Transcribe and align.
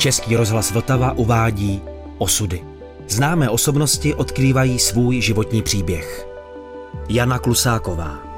Český 0.00 0.36
rozhlas 0.36 0.70
Vltava 0.70 1.12
uvádí 1.12 1.82
Osudy. 2.18 2.64
Známé 3.08 3.50
osobnosti 3.50 4.14
odkrývají 4.14 4.78
svůj 4.78 5.20
životní 5.20 5.62
příběh. 5.62 6.28
Jana 7.08 7.38
Klusáková 7.38 8.29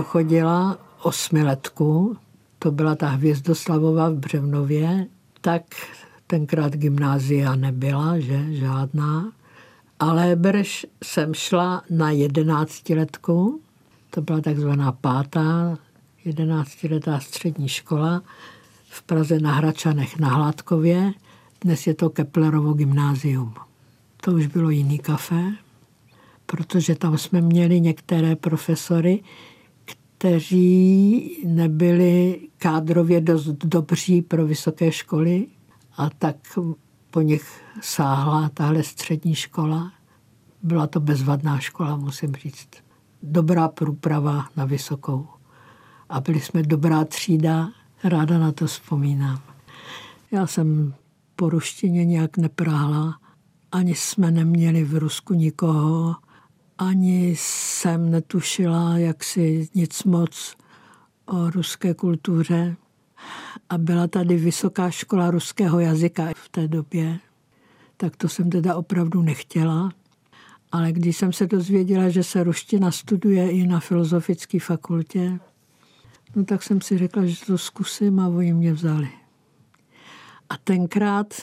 dochodila 0.00 0.78
osmiletku, 1.02 2.16
to 2.58 2.70
byla 2.70 2.94
ta 2.94 3.08
Hvězdoslavova 3.08 4.08
v 4.08 4.14
Břevnově, 4.14 5.06
tak 5.40 5.62
tenkrát 6.26 6.72
gymnázia 6.72 7.54
nebyla, 7.54 8.18
že 8.18 8.54
žádná. 8.54 9.32
Ale 9.98 10.36
Bereš 10.36 10.86
jsem 11.04 11.34
šla 11.34 11.82
na 11.90 12.10
jedenáctiletku, 12.10 13.60
to 14.10 14.20
byla 14.20 14.40
takzvaná 14.40 14.92
pátá 14.92 15.78
jedenáctiletá 16.24 17.20
střední 17.20 17.68
škola 17.68 18.22
v 18.88 19.02
Praze 19.02 19.38
na 19.38 19.52
Hračanech 19.52 20.18
na 20.18 20.28
Hládkově. 20.28 21.12
Dnes 21.60 21.86
je 21.86 21.94
to 21.94 22.10
Keplerovo 22.10 22.72
gymnázium. 22.72 23.54
To 24.20 24.32
už 24.32 24.46
bylo 24.46 24.70
jiný 24.70 24.98
kafe, 24.98 25.52
protože 26.46 26.94
tam 26.94 27.18
jsme 27.18 27.40
měli 27.40 27.80
některé 27.80 28.36
profesory, 28.36 29.22
kteří 30.20 31.42
nebyli 31.46 32.48
kádrově 32.58 33.20
dost 33.20 33.46
dobří 33.46 34.22
pro 34.22 34.46
vysoké 34.46 34.92
školy 34.92 35.46
a 35.96 36.10
tak 36.10 36.36
po 37.10 37.20
nich 37.20 37.62
sáhla 37.80 38.48
tahle 38.54 38.82
střední 38.82 39.34
škola. 39.34 39.92
Byla 40.62 40.86
to 40.86 41.00
bezvadná 41.00 41.58
škola, 41.58 41.96
musím 41.96 42.34
říct. 42.34 42.68
Dobrá 43.22 43.68
průprava 43.68 44.48
na 44.56 44.64
vysokou. 44.64 45.26
A 46.08 46.20
byli 46.20 46.40
jsme 46.40 46.62
dobrá 46.62 47.04
třída, 47.04 47.68
ráda 48.04 48.38
na 48.38 48.52
to 48.52 48.66
vzpomínám. 48.66 49.40
Já 50.30 50.46
jsem 50.46 50.94
po 51.36 51.48
ruštině 51.48 52.04
nějak 52.04 52.36
nepráhla, 52.36 53.18
ani 53.72 53.94
jsme 53.94 54.30
neměli 54.30 54.84
v 54.84 54.94
Rusku 54.94 55.34
nikoho, 55.34 56.16
ani 56.80 57.36
jsem 57.38 58.10
netušila 58.10 58.98
jaksi 58.98 59.68
nic 59.74 60.04
moc 60.04 60.56
o 61.26 61.50
ruské 61.50 61.94
kultuře. 61.94 62.76
A 63.68 63.78
byla 63.78 64.06
tady 64.06 64.36
vysoká 64.36 64.90
škola 64.90 65.30
ruského 65.30 65.80
jazyka 65.80 66.28
v 66.36 66.48
té 66.48 66.68
době, 66.68 67.18
tak 67.96 68.16
to 68.16 68.28
jsem 68.28 68.50
teda 68.50 68.74
opravdu 68.76 69.22
nechtěla. 69.22 69.90
Ale 70.72 70.92
když 70.92 71.16
jsem 71.16 71.32
se 71.32 71.46
dozvěděla, 71.46 72.08
že 72.08 72.22
se 72.22 72.44
ruština 72.44 72.90
studuje 72.90 73.50
i 73.50 73.66
na 73.66 73.80
filozofické 73.80 74.60
fakultě, 74.60 75.38
no 76.36 76.44
tak 76.44 76.62
jsem 76.62 76.80
si 76.80 76.98
řekla, 76.98 77.26
že 77.26 77.46
to 77.46 77.58
zkusím 77.58 78.20
a 78.20 78.28
oni 78.28 78.52
mě 78.52 78.72
vzali. 78.72 79.08
A 80.48 80.56
tenkrát, 80.56 81.34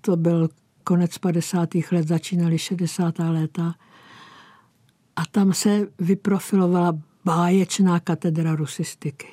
to 0.00 0.16
byl 0.16 0.48
konec 0.84 1.18
50. 1.18 1.68
let, 1.92 2.08
začínaly 2.08 2.58
60. 2.58 3.18
léta, 3.18 3.74
a 5.16 5.26
tam 5.30 5.52
se 5.52 5.88
vyprofilovala 5.98 6.98
báječná 7.24 8.00
katedra 8.00 8.56
rusistiky. 8.56 9.26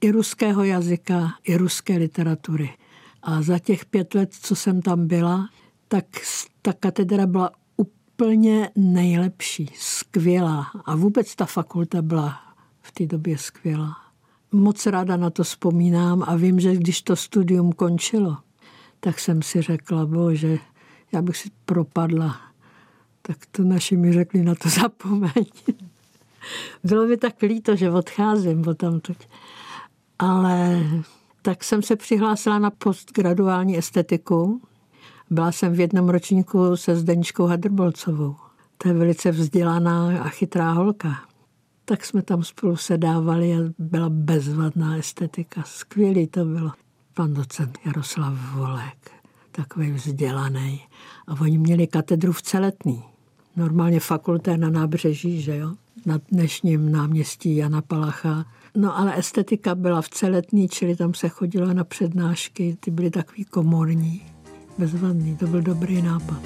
I 0.00 0.10
ruského 0.10 0.64
jazyka, 0.64 1.28
i 1.44 1.56
ruské 1.56 1.96
literatury. 1.96 2.70
A 3.22 3.42
za 3.42 3.58
těch 3.58 3.84
pět 3.84 4.14
let, 4.14 4.34
co 4.40 4.56
jsem 4.56 4.82
tam 4.82 5.06
byla, 5.06 5.48
tak 5.88 6.04
ta 6.62 6.72
katedra 6.72 7.26
byla 7.26 7.50
úplně 7.76 8.70
nejlepší, 8.76 9.70
skvělá. 9.74 10.66
A 10.84 10.96
vůbec 10.96 11.34
ta 11.34 11.46
fakulta 11.46 12.02
byla 12.02 12.40
v 12.82 12.92
té 12.92 13.06
době 13.06 13.38
skvělá. 13.38 13.96
Moc 14.52 14.86
ráda 14.86 15.16
na 15.16 15.30
to 15.30 15.44
vzpomínám 15.44 16.24
a 16.26 16.36
vím, 16.36 16.60
že 16.60 16.76
když 16.76 17.02
to 17.02 17.16
studium 17.16 17.72
končilo, 17.72 18.36
tak 19.00 19.20
jsem 19.20 19.42
si 19.42 19.62
řekla, 19.62 20.06
bože, 20.06 20.58
já 21.12 21.22
bych 21.22 21.36
si 21.36 21.50
propadla 21.64 22.49
tak 23.30 23.46
to 23.50 23.64
naši 23.64 23.96
mi 23.96 24.12
řekli 24.12 24.42
na 24.42 24.54
to 24.54 24.68
zapomeň. 24.68 25.44
Bylo 26.84 27.06
mi 27.06 27.16
tak 27.16 27.42
líto, 27.42 27.76
že 27.76 27.90
odcházím 27.90 28.68
o 28.68 28.74
tamtud. 28.74 29.16
Ale 30.18 30.82
tak 31.42 31.64
jsem 31.64 31.82
se 31.82 31.96
přihlásila 31.96 32.58
na 32.58 32.70
postgraduální 32.70 33.78
estetiku. 33.78 34.62
Byla 35.30 35.52
jsem 35.52 35.72
v 35.72 35.80
jednom 35.80 36.08
ročníku 36.08 36.76
se 36.76 36.96
Zdeničkou 36.96 37.46
Hadrbolcovou. 37.46 38.36
To 38.78 38.88
je 38.88 38.94
velice 38.94 39.30
vzdělaná 39.30 40.22
a 40.22 40.28
chytrá 40.28 40.72
holka. 40.72 41.16
Tak 41.84 42.04
jsme 42.04 42.22
tam 42.22 42.44
spolu 42.44 42.76
sedávali 42.76 43.54
a 43.54 43.58
byla 43.78 44.08
bezvadná 44.08 44.96
estetika. 44.96 45.62
Skvělý 45.66 46.26
to 46.26 46.44
bylo. 46.44 46.72
Pan 47.14 47.34
docent 47.34 47.78
Jaroslav 47.84 48.34
Volek, 48.54 49.10
takový 49.52 49.92
vzdělaný. 49.92 50.80
A 51.26 51.40
oni 51.40 51.58
měli 51.58 51.86
katedru 51.86 52.32
v 52.32 52.42
Celetný 52.42 53.09
normálně 53.60 54.00
fakulta 54.00 54.56
na 54.56 54.70
nábřeží, 54.70 55.42
že 55.42 55.56
jo, 55.56 55.72
na 56.06 56.18
dnešním 56.32 56.92
náměstí 56.92 57.56
Jana 57.56 57.82
Palacha. 57.82 58.44
No 58.76 58.98
ale 58.98 59.18
estetika 59.18 59.74
byla 59.74 60.02
v 60.02 60.08
celetní, 60.08 60.68
čili 60.68 60.96
tam 60.96 61.14
se 61.14 61.28
chodilo 61.28 61.74
na 61.74 61.84
přednášky, 61.84 62.76
ty 62.80 62.90
byly 62.90 63.10
takový 63.10 63.44
komorní, 63.44 64.22
bezvadný, 64.78 65.36
to 65.36 65.46
byl 65.46 65.62
dobrý 65.62 66.02
nápad. 66.02 66.40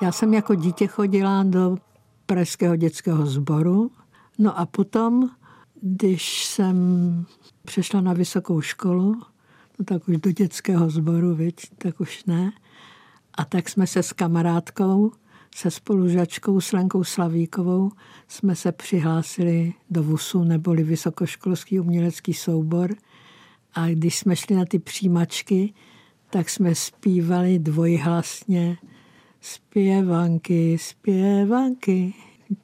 Já 0.00 0.12
jsem 0.12 0.34
jako 0.34 0.54
dítě 0.54 0.86
chodila 0.86 1.42
do 1.42 1.76
Pražského 2.26 2.76
dětského 2.76 3.26
sboru. 3.26 3.90
No 4.38 4.58
a 4.58 4.66
potom, 4.66 5.30
když 5.80 6.44
jsem 6.44 6.76
přešla 7.64 8.00
na 8.00 8.12
vysokou 8.12 8.60
školu, 8.60 9.22
no 9.78 9.84
tak 9.84 10.08
už 10.08 10.16
do 10.16 10.32
dětského 10.32 10.90
sboru, 10.90 11.34
viď, 11.34 11.70
tak 11.78 12.00
už 12.00 12.24
ne. 12.24 12.52
A 13.34 13.44
tak 13.44 13.68
jsme 13.68 13.86
se 13.86 14.02
s 14.02 14.12
kamarádkou, 14.12 15.12
se 15.54 15.70
spolužačkou 15.70 16.60
s 16.60 16.72
Lenkou 16.72 17.04
Slavíkovou, 17.04 17.90
jsme 18.28 18.56
se 18.56 18.72
přihlásili 18.72 19.74
do 19.90 20.02
VUSu, 20.02 20.44
neboli 20.44 20.82
Vysokoškolský 20.82 21.80
umělecký 21.80 22.34
soubor. 22.34 22.94
A 23.74 23.88
když 23.88 24.18
jsme 24.18 24.36
šli 24.36 24.56
na 24.56 24.64
ty 24.64 24.78
přijímačky, 24.78 25.74
tak 26.30 26.50
jsme 26.50 26.74
zpívali 26.74 27.58
dvojhlasně 27.58 28.78
zpěvanky, 29.44 30.78
zpěvanky, 30.80 32.14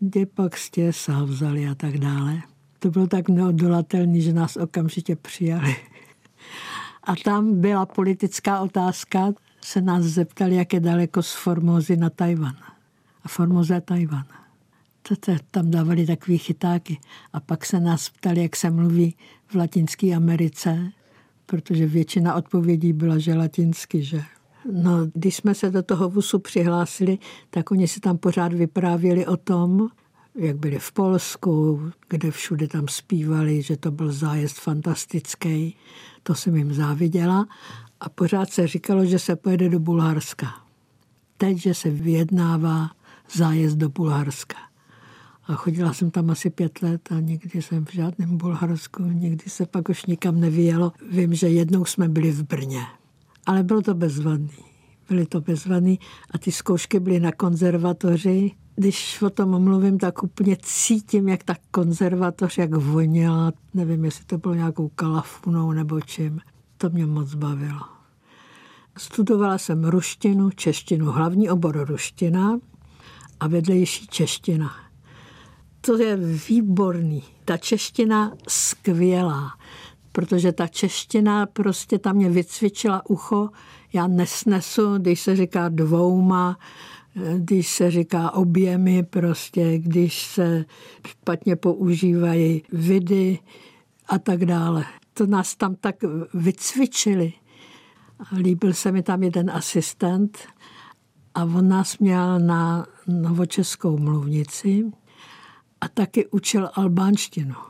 kde 0.00 0.26
pak 0.26 0.56
jste 0.56 0.92
sám 0.92 1.24
vzali 1.24 1.68
a 1.68 1.74
tak 1.74 1.98
dále. 1.98 2.42
To 2.78 2.90
bylo 2.90 3.06
tak 3.06 3.28
neodolatelné, 3.28 4.20
že 4.20 4.32
nás 4.32 4.56
okamžitě 4.56 5.16
přijali. 5.16 5.76
A 7.02 7.16
tam 7.24 7.60
byla 7.60 7.86
politická 7.86 8.60
otázka, 8.60 9.32
se 9.60 9.80
nás 9.80 10.04
zeptali, 10.04 10.56
jak 10.56 10.72
je 10.72 10.80
daleko 10.80 11.22
z 11.22 11.34
Formozy 11.34 11.96
na 11.96 12.10
Tajvan. 12.10 12.56
A 13.24 13.28
Formoza 13.28 13.74
je 13.74 13.80
Tajvan. 13.80 14.24
Tam 15.50 15.70
dávali 15.70 16.06
takový 16.06 16.38
chytáky. 16.38 16.98
A 17.32 17.40
pak 17.40 17.66
se 17.66 17.80
nás 17.80 18.10
ptali, 18.10 18.42
jak 18.42 18.56
se 18.56 18.70
mluví 18.70 19.16
v 19.46 19.54
Latinské 19.54 20.14
Americe, 20.14 20.90
protože 21.46 21.86
většina 21.86 22.34
odpovědí 22.34 22.92
byla, 22.92 23.18
že 23.18 23.34
latinsky, 23.34 24.02
že 24.02 24.22
No, 24.72 25.06
když 25.14 25.36
jsme 25.36 25.54
se 25.54 25.70
do 25.70 25.82
toho 25.82 26.08
VUSu 26.08 26.38
přihlásili, 26.38 27.18
tak 27.50 27.70
oni 27.70 27.88
si 27.88 28.00
tam 28.00 28.18
pořád 28.18 28.52
vyprávěli 28.52 29.26
o 29.26 29.36
tom, 29.36 29.88
jak 30.34 30.56
byli 30.56 30.78
v 30.78 30.92
Polsku, 30.92 31.80
kde 32.08 32.30
všude 32.30 32.68
tam 32.68 32.88
zpívali, 32.88 33.62
že 33.62 33.76
to 33.76 33.90
byl 33.90 34.12
zájezd 34.12 34.60
fantastický. 34.60 35.76
To 36.22 36.34
jsem 36.34 36.56
jim 36.56 36.74
záviděla. 36.74 37.46
A 38.00 38.08
pořád 38.08 38.50
se 38.50 38.66
říkalo, 38.66 39.04
že 39.04 39.18
se 39.18 39.36
pojede 39.36 39.68
do 39.68 39.80
Bulharska. 39.80 40.46
Teď, 41.36 41.56
že 41.56 41.74
se 41.74 41.90
vyjednává 41.90 42.90
zájezd 43.34 43.76
do 43.76 43.88
Bulharska. 43.88 44.56
A 45.46 45.54
chodila 45.54 45.92
jsem 45.92 46.10
tam 46.10 46.30
asi 46.30 46.50
pět 46.50 46.82
let 46.82 47.12
a 47.12 47.20
nikdy 47.20 47.62
jsem 47.62 47.84
v 47.84 47.92
žádném 47.92 48.36
Bulharsku, 48.36 49.02
nikdy 49.02 49.44
se 49.50 49.66
pak 49.66 49.88
už 49.88 50.06
nikam 50.06 50.40
nevyjelo. 50.40 50.92
Vím, 51.10 51.34
že 51.34 51.48
jednou 51.48 51.84
jsme 51.84 52.08
byli 52.08 52.32
v 52.32 52.42
Brně 52.42 52.82
ale 53.50 53.62
bylo 53.62 53.82
to 53.82 53.94
bezvadný. 53.94 54.50
byly 55.08 55.26
to 55.26 55.40
bezvadný 55.40 55.98
a 56.30 56.38
ty 56.38 56.52
zkoušky 56.52 57.00
byly 57.00 57.20
na 57.20 57.32
konzervatoři. 57.32 58.50
Když 58.76 59.22
o 59.22 59.30
tom 59.30 59.64
mluvím, 59.64 59.98
tak 59.98 60.22
úplně 60.22 60.56
cítím, 60.62 61.28
jak 61.28 61.42
ta 61.42 61.54
konzervatoř, 61.70 62.58
jak 62.58 62.74
voněla, 62.74 63.52
nevím, 63.74 64.04
jestli 64.04 64.24
to 64.24 64.38
bylo 64.38 64.54
nějakou 64.54 64.88
kalafunou 64.88 65.72
nebo 65.72 66.00
čím. 66.00 66.40
To 66.76 66.90
mě 66.90 67.06
moc 67.06 67.34
bavilo. 67.34 67.80
Studovala 68.98 69.58
jsem 69.58 69.84
ruštinu, 69.84 70.50
češtinu, 70.50 71.06
hlavní 71.06 71.50
obor 71.50 71.84
ruština 71.88 72.58
a 73.40 73.48
vedlejší 73.48 74.06
čeština. 74.06 74.70
To 75.80 75.96
je 75.96 76.16
výborný. 76.48 77.22
Ta 77.44 77.56
čeština 77.56 78.32
skvělá, 78.48 79.50
protože 80.12 80.52
ta 80.52 80.66
čeština 80.66 81.46
prostě 81.46 81.98
tam 81.98 82.16
mě 82.16 82.30
vycvičila 82.30 83.10
ucho. 83.10 83.48
Já 83.92 84.06
nesnesu, 84.06 84.98
když 84.98 85.20
se 85.20 85.36
říká 85.36 85.68
dvouma, 85.68 86.58
když 87.38 87.68
se 87.68 87.90
říká 87.90 88.30
objemy, 88.30 89.02
prostě, 89.02 89.78
když 89.78 90.22
se 90.22 90.64
špatně 91.06 91.56
používají 91.56 92.62
vidy 92.72 93.38
a 94.08 94.18
tak 94.18 94.44
dále. 94.44 94.84
To 95.14 95.26
nás 95.26 95.56
tam 95.56 95.74
tak 95.74 95.96
vycvičili. 96.34 97.32
Líbil 98.36 98.74
se 98.74 98.92
mi 98.92 99.02
tam 99.02 99.22
jeden 99.22 99.50
asistent 99.50 100.38
a 101.34 101.44
on 101.44 101.68
nás 101.68 101.98
měl 101.98 102.38
na 102.38 102.86
novočeskou 103.06 103.98
mluvnici 103.98 104.84
a 105.80 105.88
taky 105.88 106.26
učil 106.26 106.70
albánštinu. 106.74 107.69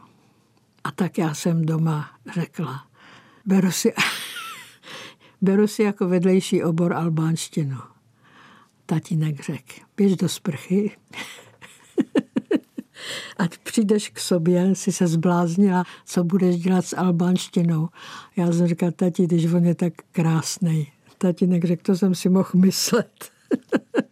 A 0.84 0.90
tak 0.90 1.18
já 1.18 1.34
jsem 1.34 1.64
doma 1.64 2.10
řekla, 2.34 2.86
beru 3.46 3.72
si, 3.72 3.92
beru 5.40 5.66
si 5.66 5.82
jako 5.82 6.08
vedlejší 6.08 6.62
obor 6.62 6.92
albánštinu. 6.92 7.78
Tatínek 8.86 9.44
řekl, 9.44 9.74
běž 9.96 10.16
do 10.16 10.28
sprchy, 10.28 10.96
ať 13.38 13.58
přijdeš 13.58 14.08
k 14.08 14.18
sobě, 14.18 14.74
si 14.74 14.92
se 14.92 15.06
zbláznila, 15.06 15.84
co 16.04 16.24
budeš 16.24 16.56
dělat 16.56 16.86
s 16.86 16.96
albánštinou. 16.96 17.88
Já 18.36 18.52
jsem 18.52 18.66
říkal, 18.66 18.90
tati, 18.90 19.24
když 19.24 19.52
on 19.52 19.64
je 19.64 19.74
tak 19.74 19.92
krásný. 20.12 20.92
Tatínek 21.18 21.64
řekl, 21.64 21.82
to 21.82 21.96
jsem 21.96 22.14
si 22.14 22.28
mohl 22.28 22.50
myslet. 22.54 23.30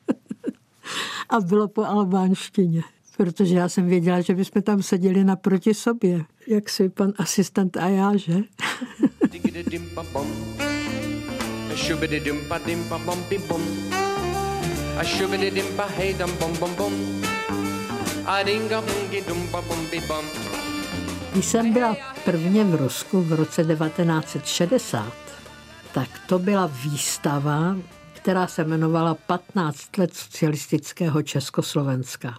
a 1.29 1.41
bylo 1.41 1.69
po 1.69 1.85
albánštině 1.85 2.83
protože 3.19 3.55
já 3.55 3.69
jsem 3.69 3.87
věděla, 3.87 4.21
že 4.21 4.35
bychom 4.35 4.63
tam 4.63 4.83
seděli 4.83 5.25
naproti 5.25 5.75
sobě, 5.75 6.25
jak 6.49 6.69
si 6.69 6.89
pan 6.89 7.13
asistent 7.17 7.77
a 7.77 7.89
já, 7.89 8.17
že? 8.17 8.35
Když 21.33 21.47
jsem 21.47 21.73
byla 21.73 21.97
prvně 22.25 22.65
v 22.65 22.75
Rusku 22.75 23.23
v 23.23 23.33
roce 23.33 23.65
1960, 23.65 25.13
tak 25.93 26.09
to 26.27 26.39
byla 26.39 26.67
výstava, 26.67 27.77
která 28.13 28.47
se 28.47 28.63
jmenovala 28.63 29.15
15 29.15 29.99
let 29.99 30.15
socialistického 30.15 31.23
Československa. 31.23 32.39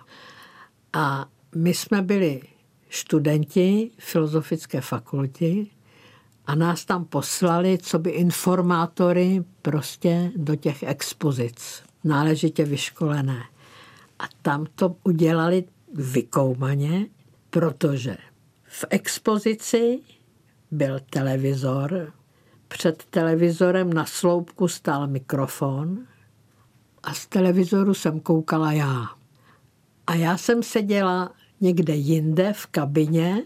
A 0.94 1.26
my 1.56 1.74
jsme 1.74 2.02
byli 2.02 2.42
studenti 2.90 3.92
filozofické 3.98 4.82
fakulty 4.82 5.68
a 6.46 6.56
nás 6.56 6.86
tam 6.86 7.06
poslali, 7.06 7.78
co 7.78 8.00
by 8.00 8.10
informátory 8.10 9.44
prostě 9.62 10.32
do 10.36 10.56
těch 10.56 10.84
expozic, 10.84 11.84
náležitě 12.04 12.66
vyškolené. 12.66 13.44
A 14.20 14.24
tam 14.42 14.66
to 14.76 14.96
udělali 15.04 15.64
vykoumaně, 15.94 17.06
protože 17.50 18.18
v 18.64 18.86
expozici 18.90 20.00
byl 20.72 21.00
televizor, 21.10 22.14
před 22.68 23.04
televizorem 23.10 23.94
na 23.94 24.06
sloupku 24.06 24.68
stál 24.68 25.08
mikrofon 25.08 26.00
a 27.04 27.14
z 27.14 27.28
televizoru 27.28 27.94
jsem 27.94 28.20
koukala 28.20 28.72
já. 28.72 29.06
A 30.08 30.14
já 30.16 30.38
jsem 30.38 30.64
seděla 30.64 31.32
někde 31.62 31.96
jinde 31.96 32.54
v 32.54 32.68
kabině 32.68 33.44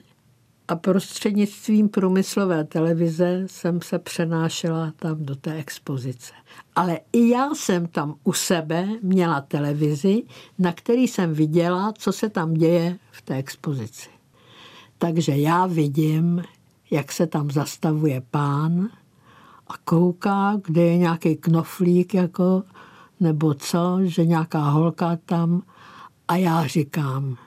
a 0.68 0.75
prostřednictvím 0.75 1.89
průmyslové 1.89 2.63
televize 2.63 3.44
jsem 3.45 3.81
se 3.81 4.00
přenášela 4.00 4.94
tam 4.95 5.25
do 5.25 5.36
té 5.36 5.54
expozice. 5.54 6.33
Ale 6.75 7.00
i 7.13 7.30
já 7.30 7.50
jsem 7.56 7.88
tam 7.88 8.15
u 8.24 8.33
sebe 8.33 8.88
měla 9.01 9.42
televizi, 9.42 10.24
na 10.60 10.71
který 10.71 11.07
jsem 11.07 11.33
viděla, 11.33 11.94
co 11.98 12.12
se 12.12 12.30
tam 12.30 12.54
děje 12.54 12.98
v 13.12 13.21
té 13.21 13.36
expozici. 13.36 14.10
Takže 14.98 15.36
já 15.36 15.66
vidím, 15.66 16.44
jak 16.92 17.12
se 17.12 17.27
tam 17.27 17.51
zastavuje 17.51 18.21
pán 18.31 18.89
a 19.68 19.74
kouká, 19.83 20.59
kde 20.66 20.81
je 20.81 20.98
nějaký 20.98 21.36
knoflík 21.36 22.13
jako, 22.13 22.63
nebo 23.19 23.54
co, 23.54 24.00
že 24.04 24.25
nějaká 24.25 24.69
holka 24.69 25.18
tam 25.25 25.62
a 26.27 26.36
já 26.36 26.68
říkám, 26.68 27.38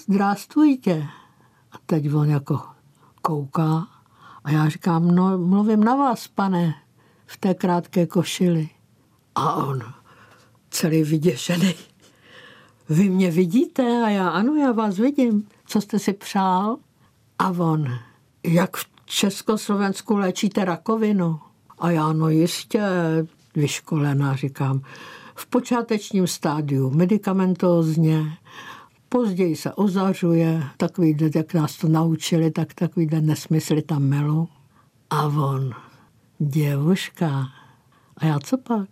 zdravstvujte. 0.00 1.06
A 1.72 1.76
teď 1.86 2.14
on 2.14 2.30
jako 2.30 2.60
kouká 3.22 3.86
a 4.44 4.50
já 4.50 4.68
říkám, 4.68 5.08
no 5.08 5.38
mluvím 5.38 5.84
na 5.84 5.94
vás, 5.94 6.28
pane, 6.28 6.74
v 7.26 7.36
té 7.36 7.54
krátké 7.54 8.06
košili. 8.06 8.68
A 9.34 9.54
on 9.54 9.82
celý 10.70 11.02
vyděšený. 11.02 11.74
Vy 12.88 13.08
mě 13.08 13.30
vidíte? 13.30 14.02
A 14.04 14.08
já, 14.08 14.28
ano, 14.28 14.54
já 14.54 14.72
vás 14.72 14.96
vidím. 14.96 15.48
Co 15.66 15.80
jste 15.80 15.98
si 15.98 16.12
přál? 16.12 16.76
A 17.38 17.50
on, 17.50 17.98
jak 18.44 18.76
v 18.76 18.86
Československu 19.04 20.16
léčíte 20.16 20.64
rakovinu? 20.64 21.40
A 21.78 21.90
já, 21.90 22.12
no 22.12 22.28
jistě, 22.28 22.82
vyškolená, 23.54 24.36
říkám, 24.36 24.80
v 25.34 25.46
počátečním 25.46 26.26
stádiu 26.26 26.90
medicamentózně, 26.90 28.36
později 29.14 29.56
se 29.56 29.72
ozařuje, 29.72 30.62
takový, 30.76 31.16
jak 31.34 31.54
nás 31.54 31.76
to 31.76 31.88
naučili, 31.88 32.50
tak 32.50 32.74
takovýhle 32.74 33.20
nesmysly 33.20 33.82
tam 33.82 34.02
melu. 34.02 34.48
A 35.10 35.26
on, 35.26 35.74
děvuška, 36.38 37.48
a 38.16 38.26
já 38.26 38.40
co 38.40 38.58
pak? 38.58 38.88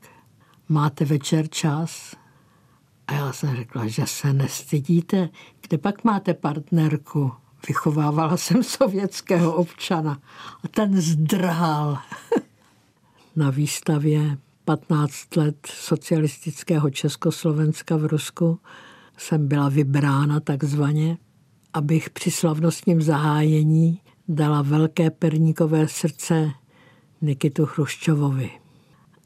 Máte 0.68 1.04
večer 1.04 1.48
čas? 1.48 2.16
A 3.06 3.12
já 3.12 3.32
jsem 3.32 3.56
řekla, 3.56 3.86
že 3.86 4.06
se 4.06 4.32
nestydíte. 4.32 5.28
Kde 5.60 5.78
pak 5.78 6.04
máte 6.04 6.34
partnerku? 6.34 7.32
Vychovávala 7.68 8.36
jsem 8.36 8.62
sovětského 8.62 9.54
občana. 9.54 10.18
A 10.64 10.68
ten 10.68 11.00
zdrhal. 11.00 11.98
Na 13.36 13.50
výstavě 13.50 14.38
15 14.64 15.36
let 15.36 15.56
socialistického 15.66 16.90
Československa 16.90 17.96
v 17.96 18.04
Rusku 18.04 18.60
jsem 19.22 19.48
byla 19.48 19.68
vybrána 19.68 20.40
takzvaně, 20.40 21.18
abych 21.72 22.10
při 22.10 22.30
slavnostním 22.30 23.02
zahájení 23.02 24.00
dala 24.28 24.62
velké 24.62 25.10
perníkové 25.10 25.88
srdce 25.88 26.50
Nikitu 27.20 27.66
Chruščovovi. 27.66 28.50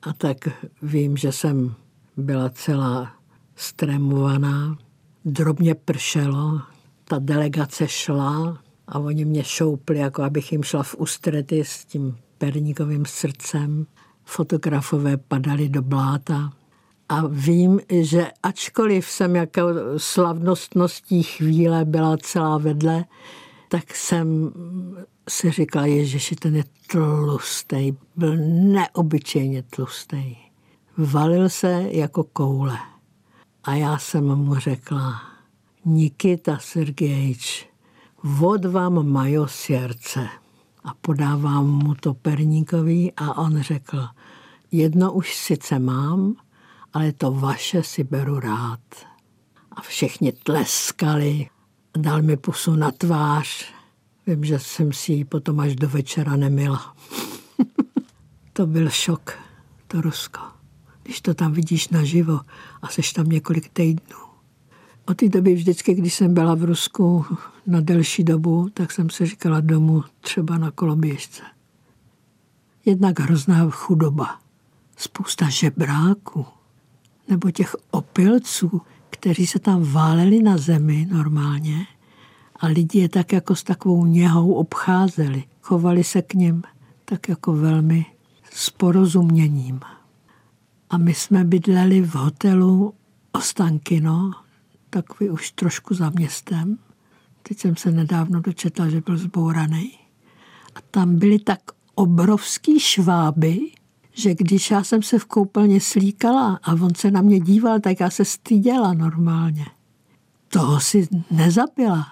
A 0.02 0.12
tak 0.12 0.36
vím, 0.82 1.16
že 1.16 1.32
jsem 1.32 1.74
byla 2.16 2.48
celá 2.48 3.12
stremovaná, 3.54 4.78
drobně 5.24 5.74
pršelo, 5.74 6.60
ta 7.04 7.18
delegace 7.18 7.88
šla 7.88 8.58
a 8.88 8.98
oni 8.98 9.24
mě 9.24 9.44
šoupli, 9.44 9.98
jako 9.98 10.22
abych 10.22 10.52
jim 10.52 10.62
šla 10.62 10.82
v 10.82 10.94
ústrety 10.98 11.64
s 11.64 11.84
tím 11.84 12.16
perníkovým 12.38 13.04
srdcem 13.04 13.86
fotografové 14.24 15.16
padali 15.16 15.68
do 15.68 15.82
bláta. 15.82 16.52
A 17.08 17.26
vím, 17.26 17.80
že 17.90 18.30
ačkoliv 18.42 19.06
jsem 19.06 19.36
jako 19.36 19.62
slavnostností 19.96 21.22
chvíle 21.22 21.84
byla 21.84 22.16
celá 22.16 22.58
vedle, 22.58 23.04
tak 23.68 23.94
jsem 23.94 24.52
si 25.28 25.50
říkala, 25.50 25.86
Ježiši, 25.86 26.36
ten 26.36 26.56
je 26.56 26.64
tlustý, 26.86 27.92
byl 28.16 28.36
neobyčejně 28.48 29.62
tlustý. 29.62 30.36
Valil 30.98 31.48
se 31.48 31.88
jako 31.90 32.24
koule. 32.24 32.78
A 33.64 33.74
já 33.74 33.98
jsem 33.98 34.24
mu 34.24 34.54
řekla, 34.54 35.22
Nikita 35.84 36.58
Sergejč, 36.58 37.68
vod 38.22 38.64
vám 38.64 39.08
majo 39.08 39.46
srdce 39.46 40.28
a 40.84 40.94
podávám 41.00 41.66
mu 41.66 41.94
to 41.94 42.14
perníkový 42.14 43.12
a 43.16 43.38
on 43.38 43.62
řekl, 43.62 44.06
jedno 44.72 45.12
už 45.12 45.36
sice 45.36 45.78
mám, 45.78 46.36
ale 46.96 47.12
to 47.12 47.30
vaše 47.32 47.82
si 47.82 48.04
beru 48.04 48.40
rád. 48.40 48.80
A 49.72 49.80
všichni 49.80 50.32
tleskali, 50.32 51.48
dal 51.96 52.22
mi 52.22 52.36
pusu 52.36 52.76
na 52.76 52.90
tvář. 52.90 53.64
Vím, 54.26 54.44
že 54.44 54.58
jsem 54.58 54.92
si 54.92 55.12
ji 55.12 55.24
potom 55.24 55.60
až 55.60 55.76
do 55.76 55.88
večera 55.88 56.36
nemila. 56.36 56.96
to 58.52 58.66
byl 58.66 58.90
šok, 58.90 59.38
to 59.86 60.00
Rusko. 60.00 60.40
když 61.02 61.20
to 61.20 61.34
tam 61.34 61.52
vidíš 61.52 61.88
naživo 61.88 62.40
a 62.82 62.88
seš 62.88 63.12
tam 63.12 63.28
několik 63.28 63.68
týdnů. 63.68 64.18
Od 65.06 65.16
té 65.16 65.28
doby 65.28 65.54
vždycky, 65.54 65.94
když 65.94 66.14
jsem 66.14 66.34
byla 66.34 66.54
v 66.54 66.64
Rusku 66.64 67.26
na 67.66 67.80
delší 67.80 68.24
dobu, 68.24 68.68
tak 68.74 68.92
jsem 68.92 69.10
se 69.10 69.26
říkala 69.26 69.60
domů 69.60 70.04
třeba 70.20 70.58
na 70.58 70.70
koloběžce. 70.70 71.42
Jednak 72.84 73.20
hrozná 73.20 73.70
chudoba, 73.70 74.40
spousta 74.96 75.48
žebráků, 75.48 76.46
nebo 77.28 77.50
těch 77.50 77.76
opilců, 77.90 78.82
kteří 79.10 79.46
se 79.46 79.58
tam 79.58 79.82
váleli 79.82 80.42
na 80.42 80.56
zemi 80.56 81.08
normálně 81.10 81.86
a 82.60 82.66
lidi 82.66 82.98
je 82.98 83.08
tak 83.08 83.32
jako 83.32 83.54
s 83.54 83.62
takovou 83.62 84.06
něhou 84.06 84.52
obcházeli. 84.52 85.44
Chovali 85.60 86.04
se 86.04 86.22
k 86.22 86.34
ním 86.34 86.62
tak 87.04 87.28
jako 87.28 87.52
velmi 87.52 88.06
s 88.52 88.70
porozuměním. 88.70 89.80
A 90.90 90.98
my 90.98 91.14
jsme 91.14 91.44
bydleli 91.44 92.00
v 92.00 92.14
hotelu 92.14 92.94
Ostankino, 93.32 94.30
takový 94.90 95.30
už 95.30 95.50
trošku 95.50 95.94
za 95.94 96.10
městem. 96.10 96.78
Teď 97.42 97.58
jsem 97.58 97.76
se 97.76 97.90
nedávno 97.90 98.40
dočetla, 98.40 98.88
že 98.88 99.00
byl 99.00 99.18
zbouraný. 99.18 99.92
A 100.74 100.78
tam 100.90 101.16
byly 101.16 101.38
tak 101.38 101.60
obrovský 101.94 102.80
šváby, 102.80 103.60
že 104.16 104.34
když 104.34 104.70
já 104.70 104.84
jsem 104.84 105.02
se 105.02 105.18
v 105.18 105.24
koupelně 105.24 105.80
slíkala 105.80 106.60
a 106.62 106.72
on 106.72 106.94
se 106.94 107.10
na 107.10 107.22
mě 107.22 107.40
díval, 107.40 107.80
tak 107.80 108.00
já 108.00 108.10
se 108.10 108.24
styděla 108.24 108.94
normálně. 108.94 109.66
Toho 110.48 110.80
si 110.80 111.08
nezabila. 111.30 112.06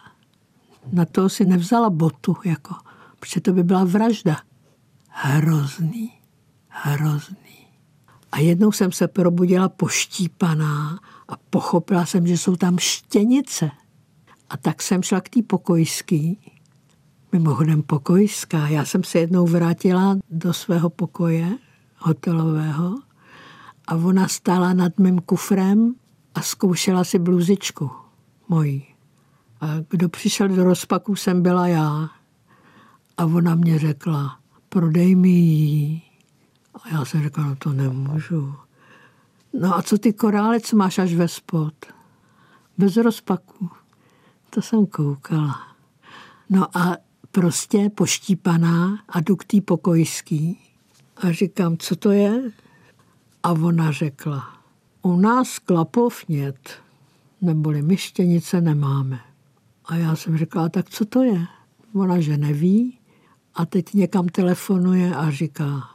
Na 0.92 1.04
toho 1.04 1.28
si 1.28 1.44
nevzala 1.44 1.90
botu, 1.90 2.36
jako, 2.44 2.74
protože 3.20 3.40
to 3.40 3.52
by 3.52 3.62
byla 3.62 3.84
vražda. 3.84 4.36
Hrozný, 5.08 6.12
hrozný. 6.68 7.66
A 8.32 8.38
jednou 8.38 8.72
jsem 8.72 8.92
se 8.92 9.08
probudila 9.08 9.68
poštípaná 9.68 10.98
a 11.28 11.36
pochopila 11.50 12.06
jsem, 12.06 12.26
že 12.26 12.38
jsou 12.38 12.56
tam 12.56 12.78
štěnice. 12.78 13.70
A 14.50 14.56
tak 14.56 14.82
jsem 14.82 15.02
šla 15.02 15.20
k 15.20 15.28
té 15.28 15.42
pokojský. 15.42 16.52
Mimochodem 17.32 17.82
pokojská. 17.82 18.68
Já 18.68 18.84
jsem 18.84 19.04
se 19.04 19.18
jednou 19.18 19.46
vrátila 19.46 20.16
do 20.30 20.52
svého 20.52 20.90
pokoje 20.90 21.58
hotelového 22.04 22.98
a 23.86 23.94
ona 23.94 24.28
stála 24.28 24.72
nad 24.72 24.98
mým 24.98 25.18
kufrem 25.18 25.94
a 26.34 26.42
zkoušela 26.42 27.04
si 27.04 27.18
bluzičku 27.18 27.90
mojí. 28.48 28.86
A 29.60 29.66
kdo 29.90 30.08
přišel 30.08 30.48
do 30.48 30.64
rozpaku, 30.64 31.16
jsem 31.16 31.42
byla 31.42 31.66
já. 31.66 32.10
A 33.16 33.24
ona 33.24 33.54
mě 33.54 33.78
řekla, 33.78 34.38
prodej 34.68 35.14
mi 35.14 35.28
ji. 35.28 36.02
A 36.74 36.88
já 36.88 37.04
jsem 37.04 37.22
řekla, 37.22 37.44
no 37.44 37.56
to 37.56 37.72
nemůžu. 37.72 38.54
No 39.60 39.76
a 39.76 39.82
co 39.82 39.98
ty 39.98 40.12
korále, 40.12 40.60
co 40.60 40.76
máš 40.76 40.98
až 40.98 41.14
ve 41.14 41.28
spod? 41.28 41.74
Bez 42.78 42.96
rozpaku. 42.96 43.70
To 44.50 44.62
jsem 44.62 44.86
koukala. 44.86 45.60
No 46.50 46.76
a 46.76 46.96
prostě 47.30 47.90
poštípaná 47.94 48.98
a 49.08 49.20
té 49.46 49.60
pokojský 49.60 50.73
a 51.16 51.32
říkám, 51.32 51.76
co 51.76 51.96
to 51.96 52.10
je? 52.10 52.50
A 53.42 53.52
ona 53.52 53.92
řekla, 53.92 54.44
u 55.02 55.16
nás 55.16 55.58
klapov 55.58 56.28
nět, 56.28 56.70
neboli 57.40 57.82
myštěnice 57.82 58.60
nemáme. 58.60 59.20
A 59.84 59.96
já 59.96 60.16
jsem 60.16 60.38
řekla, 60.38 60.68
tak 60.68 60.90
co 60.90 61.04
to 61.04 61.22
je? 61.22 61.46
Ona, 61.94 62.20
že 62.20 62.36
neví 62.36 62.98
a 63.54 63.66
teď 63.66 63.94
někam 63.94 64.28
telefonuje 64.28 65.14
a 65.14 65.30
říká, 65.30 65.90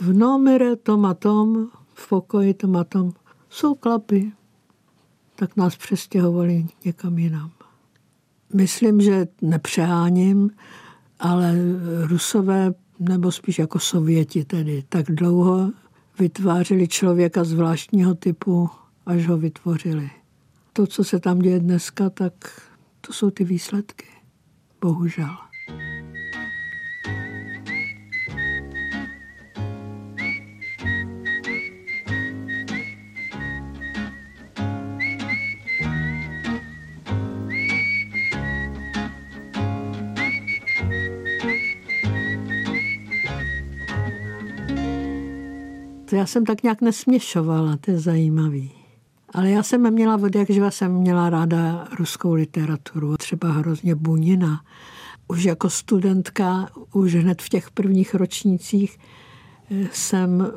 v 0.00 0.12
nomere 0.12 0.76
tom 0.76 1.06
a 1.06 1.14
tom, 1.14 1.68
v 1.94 2.08
pokoji 2.08 2.54
tom 2.54 2.76
a 2.76 2.84
tom, 2.84 3.12
jsou 3.50 3.74
klapy. 3.74 4.32
Tak 5.36 5.56
nás 5.56 5.76
přestěhovali 5.76 6.66
někam 6.84 7.18
jinam. 7.18 7.50
Myslím, 8.54 9.00
že 9.00 9.26
nepřeháním, 9.42 10.50
ale 11.20 11.54
Rusové 12.02 12.74
nebo 12.98 13.32
spíš 13.32 13.58
jako 13.58 13.78
Sověti 13.78 14.44
tedy, 14.44 14.84
tak 14.88 15.06
dlouho 15.06 15.72
vytvářeli 16.18 16.88
člověka 16.88 17.44
zvláštního 17.44 18.14
typu, 18.14 18.70
až 19.06 19.26
ho 19.26 19.36
vytvořili. 19.36 20.10
To, 20.72 20.86
co 20.86 21.04
se 21.04 21.20
tam 21.20 21.38
děje 21.38 21.60
dneska, 21.60 22.10
tak 22.10 22.32
to 23.00 23.12
jsou 23.12 23.30
ty 23.30 23.44
výsledky. 23.44 24.06
Bohužel. 24.80 25.45
Já 46.16 46.26
jsem 46.26 46.44
tak 46.44 46.62
nějak 46.62 46.80
nesměšovala, 46.80 47.76
to 47.76 47.90
je 47.90 47.98
zajímavý. 47.98 48.72
Ale 49.34 49.50
já 49.50 49.62
jsem 49.62 49.90
měla 49.90 50.14
od 50.14 50.34
jakživa 50.34 50.70
jsem 50.70 50.92
měla 50.92 51.30
ráda 51.30 51.88
ruskou 51.98 52.34
literaturu, 52.34 53.16
třeba 53.16 53.52
hrozně 53.52 53.94
Bunina. 53.94 54.60
Už 55.28 55.44
jako 55.44 55.70
studentka, 55.70 56.68
už 56.92 57.14
hned 57.14 57.42
v 57.42 57.48
těch 57.48 57.70
prvních 57.70 58.14
ročnících 58.14 58.98
eh, 59.70 59.88
jsem 59.92 60.52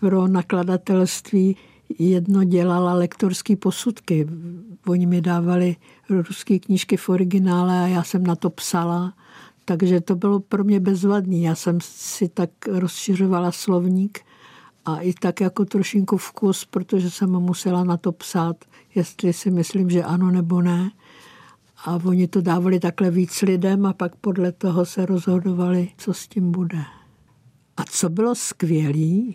pro 0.00 0.28
nakladatelství 0.28 1.56
jedno 1.98 2.44
dělala 2.44 2.94
lektorský 2.94 3.56
posudky. 3.56 4.26
Oni 4.86 5.06
mi 5.06 5.20
dávali 5.20 5.76
ruské 6.10 6.58
knížky 6.58 6.96
v 6.96 7.08
originále 7.08 7.80
a 7.80 7.86
já 7.86 8.02
jsem 8.02 8.26
na 8.26 8.36
to 8.36 8.50
psala. 8.50 9.14
Takže 9.64 10.00
to 10.00 10.16
bylo 10.16 10.40
pro 10.40 10.64
mě 10.64 10.80
bezvadný. 10.80 11.42
Já 11.42 11.54
jsem 11.54 11.78
si 11.80 12.28
tak 12.28 12.50
rozšiřovala 12.66 13.52
slovník 13.52 14.20
a 14.84 15.00
i 15.00 15.12
tak 15.12 15.40
jako 15.40 15.64
trošinku 15.64 16.16
vkus, 16.16 16.64
protože 16.64 17.10
jsem 17.10 17.30
musela 17.30 17.84
na 17.84 17.96
to 17.96 18.12
psát, 18.12 18.56
jestli 18.94 19.32
si 19.32 19.50
myslím, 19.50 19.90
že 19.90 20.02
ano 20.02 20.30
nebo 20.30 20.62
ne. 20.62 20.90
A 21.84 22.00
oni 22.04 22.28
to 22.28 22.40
dávali 22.40 22.80
takhle 22.80 23.10
víc 23.10 23.42
lidem 23.42 23.86
a 23.86 23.92
pak 23.92 24.16
podle 24.16 24.52
toho 24.52 24.86
se 24.86 25.06
rozhodovali, 25.06 25.90
co 25.96 26.14
s 26.14 26.28
tím 26.28 26.50
bude. 26.50 26.82
A 27.76 27.84
co 27.84 28.08
bylo 28.08 28.34
skvělé, 28.34 29.32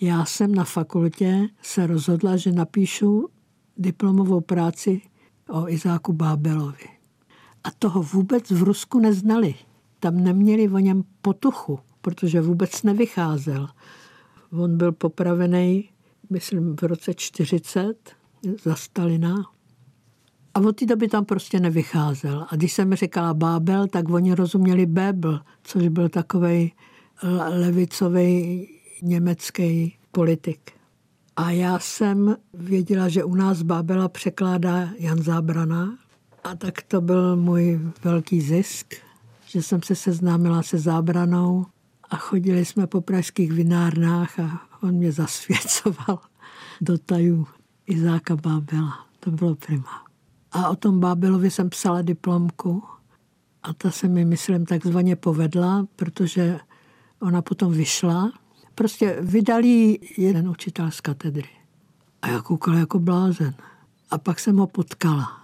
já 0.00 0.24
jsem 0.24 0.54
na 0.54 0.64
fakultě 0.64 1.48
se 1.62 1.86
rozhodla, 1.86 2.36
že 2.36 2.52
napíšu 2.52 3.28
diplomovou 3.76 4.40
práci 4.40 5.00
o 5.48 5.68
Izáku 5.68 6.12
Bábelovi. 6.12 6.88
A 7.64 7.70
toho 7.78 8.02
vůbec 8.02 8.50
v 8.50 8.62
Rusku 8.62 8.98
neznali. 8.98 9.54
Tam 10.00 10.24
neměli 10.24 10.68
o 10.68 10.78
něm 10.78 11.04
potuchu, 11.22 11.78
protože 12.00 12.40
vůbec 12.40 12.82
nevycházel. 12.82 13.68
On 14.58 14.76
byl 14.76 14.92
popravený, 14.92 15.90
myslím, 16.30 16.76
v 16.76 16.82
roce 16.82 17.14
40 17.14 17.94
za 18.64 18.74
Stalina. 18.74 19.34
A 20.54 20.60
od 20.60 20.76
té 20.76 20.86
doby 20.86 21.08
tam 21.08 21.24
prostě 21.24 21.60
nevycházel. 21.60 22.46
A 22.50 22.56
když 22.56 22.72
jsem 22.72 22.94
říkala 22.94 23.34
Bábel, 23.34 23.86
tak 23.86 24.08
oni 24.08 24.34
rozuměli 24.34 24.86
Bébel, 24.86 25.40
což 25.62 25.88
byl 25.88 26.08
takový 26.08 26.72
levicový 27.48 28.68
německý 29.02 29.96
politik. 30.10 30.70
A 31.36 31.50
já 31.50 31.78
jsem 31.78 32.36
věděla, 32.54 33.08
že 33.08 33.24
u 33.24 33.34
nás 33.34 33.62
Bábela 33.62 34.08
překládá 34.08 34.88
Jan 34.98 35.22
Zábrana. 35.22 35.98
A 36.44 36.56
tak 36.56 36.82
to 36.82 37.00
byl 37.00 37.36
můj 37.36 37.80
velký 38.04 38.40
zisk, 38.40 38.94
že 39.46 39.62
jsem 39.62 39.82
se 39.82 39.94
seznámila 39.94 40.62
se 40.62 40.78
Zábranou 40.78 41.66
a 42.10 42.16
chodili 42.16 42.64
jsme 42.64 42.86
po 42.86 43.00
pražských 43.00 43.52
vinárnách 43.52 44.38
a 44.38 44.60
on 44.82 44.94
mě 44.94 45.12
zasvěcoval 45.12 46.18
do 46.80 46.98
tajů 46.98 47.46
Izáka 47.86 48.36
Bábela. 48.36 49.06
To 49.20 49.30
bylo 49.30 49.54
prima. 49.54 50.04
A 50.52 50.68
o 50.68 50.76
tom 50.76 51.00
Bábelovi 51.00 51.50
jsem 51.50 51.70
psala 51.70 52.02
diplomku 52.02 52.82
a 53.62 53.72
ta 53.72 53.90
se 53.90 54.08
mi, 54.08 54.24
myslím, 54.24 54.66
takzvaně 54.66 55.16
povedla, 55.16 55.86
protože 55.96 56.60
ona 57.20 57.42
potom 57.42 57.72
vyšla. 57.72 58.32
Prostě 58.74 59.18
vydali 59.20 59.98
jeden 60.18 60.48
učitel 60.48 60.90
z 60.90 61.00
katedry. 61.00 61.48
A 62.22 62.28
já 62.28 62.42
koukala 62.42 62.78
jako 62.78 62.98
blázen. 62.98 63.54
A 64.10 64.18
pak 64.18 64.40
jsem 64.40 64.56
ho 64.56 64.66
potkala. 64.66 65.40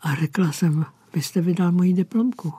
A 0.00 0.14
řekla 0.14 0.52
jsem, 0.52 0.86
vy 1.14 1.22
jste 1.22 1.40
vydal 1.40 1.72
moji 1.72 1.92
diplomku. 1.92 2.52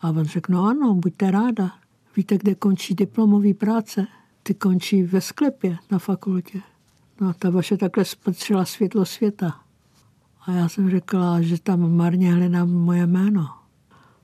A 0.00 0.10
on 0.10 0.24
řekl, 0.24 0.52
no 0.52 0.64
ano, 0.64 0.94
buďte 0.94 1.30
ráda. 1.30 1.72
Víte, 2.16 2.38
kde 2.38 2.54
končí 2.54 2.94
diplomový 2.94 3.54
práce? 3.54 4.06
Ty 4.42 4.54
končí 4.54 5.02
ve 5.02 5.20
sklepě 5.20 5.78
na 5.90 5.98
fakultě. 5.98 6.60
No 7.20 7.28
a 7.28 7.32
ta 7.32 7.50
vaše 7.50 7.76
takhle 7.76 8.04
spatřila 8.04 8.64
světlo 8.64 9.04
světa. 9.04 9.60
A 10.46 10.52
já 10.52 10.68
jsem 10.68 10.90
řekla, 10.90 11.42
že 11.42 11.60
tam 11.60 11.96
marně 11.96 12.34
hledám 12.34 12.70
moje 12.70 13.06
jméno. 13.06 13.48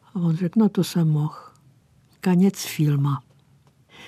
A 0.04 0.14
on 0.14 0.36
řekl, 0.36 0.60
no 0.60 0.68
to 0.68 0.84
jsem 0.84 1.08
mohl. 1.08 1.36
Kaněc 2.20 2.64
filma. 2.64 3.22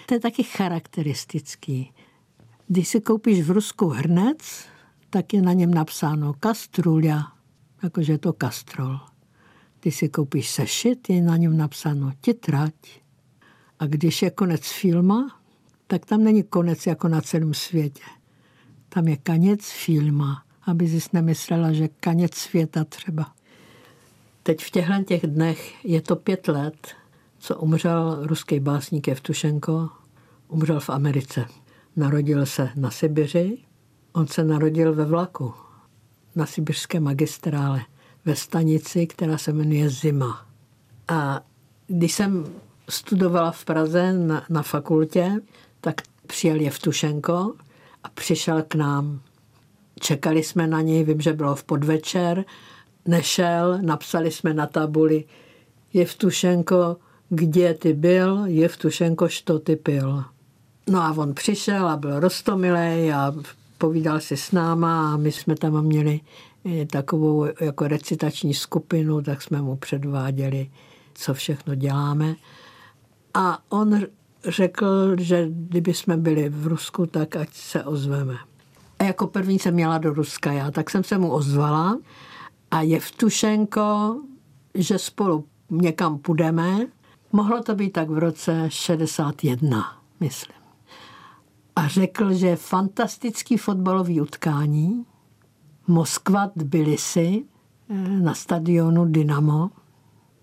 To 0.06 0.14
je 0.14 0.20
taky 0.20 0.42
charakteristický. 0.42 1.92
Když 2.66 2.88
si 2.88 3.00
koupíš 3.00 3.42
v 3.42 3.50
Rusku 3.50 3.88
hrnec, 3.88 4.64
tak 5.10 5.34
je 5.34 5.42
na 5.42 5.52
něm 5.52 5.74
napsáno 5.74 6.34
kastrulia, 6.40 7.32
jakože 7.82 8.12
je 8.12 8.18
to 8.18 8.32
kastrol. 8.32 9.00
Když 9.80 9.96
si 9.96 10.08
koupíš 10.08 10.50
sešit, 10.50 11.10
je 11.10 11.22
na 11.22 11.36
něm 11.36 11.56
napsáno 11.56 12.12
titrať. 12.20 12.74
A 13.80 13.86
když 13.86 14.22
je 14.22 14.30
konec 14.30 14.68
filma, 14.68 15.40
tak 15.86 16.06
tam 16.06 16.24
není 16.24 16.42
konec 16.42 16.86
jako 16.86 17.08
na 17.08 17.20
celém 17.20 17.54
světě. 17.54 18.02
Tam 18.88 19.08
je 19.08 19.16
kaněc 19.16 19.70
filma, 19.70 20.42
aby 20.62 20.88
jsi 20.88 21.08
nemyslela, 21.12 21.72
že 21.72 21.88
kaněc 21.88 22.34
světa 22.34 22.84
třeba. 22.84 23.32
Teď 24.42 24.64
v 24.64 24.70
těchto 24.70 25.02
těch 25.06 25.26
dnech 25.26 25.84
je 25.84 26.00
to 26.00 26.16
pět 26.16 26.48
let, 26.48 26.88
co 27.38 27.56
umřel 27.56 28.26
ruský 28.26 28.60
básník 28.60 29.08
Evtušenko, 29.08 29.88
umřel 30.48 30.80
v 30.80 30.90
Americe. 30.90 31.44
Narodil 31.96 32.46
se 32.46 32.70
na 32.76 32.90
Sibiři, 32.90 33.58
on 34.12 34.26
se 34.26 34.44
narodil 34.44 34.94
ve 34.94 35.04
vlaku 35.04 35.54
na 36.36 36.46
sibirské 36.46 37.00
magistrále 37.00 37.80
ve 38.24 38.36
stanici, 38.36 39.06
která 39.06 39.38
se 39.38 39.52
jmenuje 39.52 39.90
Zima. 39.90 40.46
A 41.08 41.40
když 41.86 42.12
jsem 42.12 42.44
studovala 42.90 43.50
v 43.50 43.64
Praze 43.64 44.12
na, 44.12 44.44
na 44.48 44.62
fakultě, 44.62 45.40
tak 45.80 46.00
přijel 46.26 46.60
Jevtušenko 46.60 47.52
a 48.04 48.08
přišel 48.08 48.62
k 48.62 48.74
nám. 48.74 49.20
Čekali 50.00 50.42
jsme 50.42 50.66
na 50.66 50.80
něj, 50.80 51.04
vím, 51.04 51.20
že 51.20 51.32
bylo 51.32 51.54
v 51.54 51.64
podvečer, 51.64 52.44
nešel, 53.06 53.78
napsali 53.82 54.30
jsme 54.30 54.54
na 54.54 54.66
tabuli 54.66 55.24
Jevtušenko, 55.92 56.96
kde 57.28 57.74
ty 57.74 57.92
byl, 57.92 58.42
Jevtušenko, 58.46 59.28
što 59.28 59.58
ty 59.58 59.76
pil. 59.76 60.24
No 60.88 61.02
a 61.02 61.14
on 61.16 61.34
přišel 61.34 61.88
a 61.88 61.96
byl 61.96 62.20
rostomilej 62.20 63.12
a 63.12 63.34
povídal 63.78 64.20
si 64.20 64.36
s 64.36 64.52
náma 64.52 65.14
a 65.14 65.16
my 65.16 65.32
jsme 65.32 65.56
tam 65.56 65.84
měli 65.84 66.20
eh, 66.64 66.86
takovou 66.86 67.46
jako 67.60 67.88
recitační 67.88 68.54
skupinu, 68.54 69.22
tak 69.22 69.42
jsme 69.42 69.62
mu 69.62 69.76
předváděli, 69.76 70.70
co 71.14 71.34
všechno 71.34 71.74
děláme. 71.74 72.34
A 73.34 73.58
on 73.68 74.00
řekl, 74.44 75.16
že 75.18 75.46
kdyby 75.50 75.94
jsme 75.94 76.16
byli 76.16 76.48
v 76.48 76.66
Rusku, 76.66 77.06
tak 77.06 77.36
ať 77.36 77.48
se 77.52 77.84
ozveme. 77.84 78.36
A 78.98 79.04
jako 79.04 79.26
první 79.26 79.58
jsem 79.58 79.74
měla 79.74 79.98
do 79.98 80.14
Ruska 80.14 80.52
já, 80.52 80.70
tak 80.70 80.90
jsem 80.90 81.04
se 81.04 81.18
mu 81.18 81.32
ozvala 81.32 81.98
a 82.70 82.82
je 82.82 83.00
v 83.00 83.10
Tušenko, 83.10 84.20
že 84.74 84.98
spolu 84.98 85.44
někam 85.70 86.18
půjdeme. 86.18 86.86
Mohlo 87.32 87.62
to 87.62 87.74
být 87.74 87.90
tak 87.90 88.10
v 88.10 88.18
roce 88.18 88.64
61, 88.68 90.02
myslím. 90.20 90.56
A 91.76 91.88
řekl, 91.88 92.32
že 92.32 92.56
fantastický 92.56 93.56
fotbalový 93.56 94.20
utkání 94.20 95.06
Moskva 95.86 96.46
Tbilisi 96.46 97.44
eh, 97.88 97.94
na 98.08 98.34
stadionu 98.34 99.04
Dynamo 99.04 99.70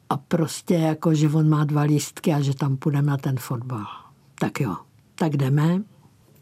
a 0.10 0.18
prostě 0.18 0.74
jako, 0.74 1.14
že 1.14 1.30
on 1.30 1.50
má 1.50 1.64
dva 1.64 1.82
lístky 1.82 2.34
a 2.34 2.42
že 2.42 2.56
tam 2.56 2.78
půjdeme 2.78 3.08
na 3.08 3.18
ten 3.18 3.38
fotbal. 3.38 3.86
Tak 4.40 4.60
jo, 4.60 4.76
tak 5.16 5.38
jdeme. 5.38 5.82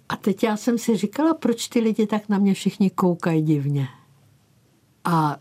A 0.09 0.15
teď 0.15 0.43
já 0.43 0.57
jsem 0.57 0.77
si 0.77 0.97
říkala, 0.97 1.33
proč 1.33 1.67
ty 1.67 1.79
lidi 1.79 2.07
tak 2.07 2.29
na 2.29 2.37
mě 2.37 2.53
všichni 2.53 2.89
koukají 2.89 3.41
divně. 3.41 3.87
A 5.03 5.37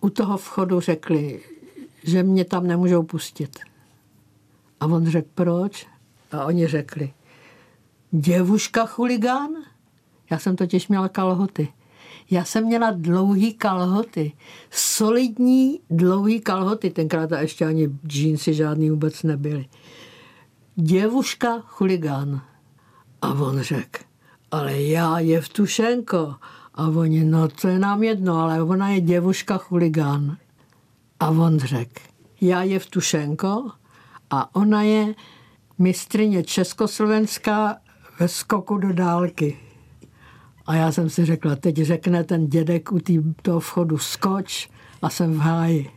u 0.00 0.10
toho 0.10 0.36
vchodu 0.36 0.80
řekli, 0.80 1.42
že 2.04 2.22
mě 2.22 2.44
tam 2.44 2.66
nemůžou 2.66 3.02
pustit. 3.02 3.58
A 4.80 4.86
on 4.86 5.06
řekl, 5.06 5.28
proč? 5.34 5.86
A 6.32 6.44
oni 6.44 6.66
řekli, 6.66 7.12
děvuška 8.10 8.86
chuligán? 8.86 9.50
Já 10.30 10.38
jsem 10.38 10.56
totiž 10.56 10.88
měla 10.88 11.08
kalhoty. 11.08 11.68
Já 12.30 12.44
jsem 12.44 12.64
měla 12.64 12.90
dlouhý 12.90 13.54
kalhoty, 13.54 14.32
solidní 14.70 15.80
dlouhý 15.90 16.40
kalhoty, 16.40 16.90
tenkrát 16.90 17.32
a 17.32 17.40
ještě 17.40 17.66
ani 17.66 17.88
džínsy 18.06 18.54
žádný 18.54 18.90
vůbec 18.90 19.22
nebyly. 19.22 19.66
Děvuška 20.74 21.60
chuligán. 21.60 22.42
A 23.22 23.32
on 23.32 23.60
řekl, 23.60 24.00
ale 24.50 24.82
já 24.82 25.18
je 25.18 25.40
v 25.40 25.48
Tušenko. 25.48 26.34
A 26.74 26.88
oni, 26.88 27.24
no 27.24 27.48
to 27.48 27.68
je 27.68 27.78
nám 27.78 28.02
jedno, 28.02 28.38
ale 28.38 28.62
ona 28.62 28.88
je 28.88 29.00
děvuška 29.00 29.58
chuligán. 29.58 30.36
A 31.20 31.30
on 31.30 31.58
řekl, 31.58 32.02
já 32.40 32.62
je 32.62 32.78
v 32.78 32.86
Tušenko 32.86 33.70
a 34.30 34.54
ona 34.54 34.82
je 34.82 35.14
mistrině 35.78 36.44
Československá 36.44 37.76
ve 38.20 38.28
skoku 38.28 38.78
do 38.78 38.92
dálky. 38.92 39.69
A 40.70 40.74
já 40.74 40.92
jsem 40.92 41.10
si 41.10 41.24
řekla, 41.24 41.56
teď 41.56 41.76
řekne 41.76 42.24
ten 42.24 42.46
dědek 42.46 42.92
u 42.92 42.98
toho 43.42 43.60
vchodu 43.60 43.98
skoč 43.98 44.70
a 45.02 45.10
jsem 45.10 45.34
v 45.34 45.38
háji. 45.38 45.90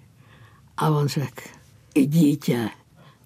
A 0.78 0.90
on 0.90 1.08
řekl, 1.08 1.42
i 1.96 2.06
dítě. 2.06 2.70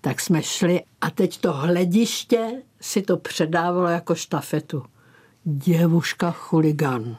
Tak 0.01 0.21
jsme 0.21 0.43
šli 0.43 0.81
a 1.01 1.09
teď 1.09 1.37
to 1.37 1.53
hlediště 1.53 2.61
si 2.81 3.01
to 3.01 3.17
předávalo 3.17 3.87
jako 3.87 4.15
štafetu. 4.15 4.83
Děvuška 5.43 6.31
chuligan. 6.31 7.17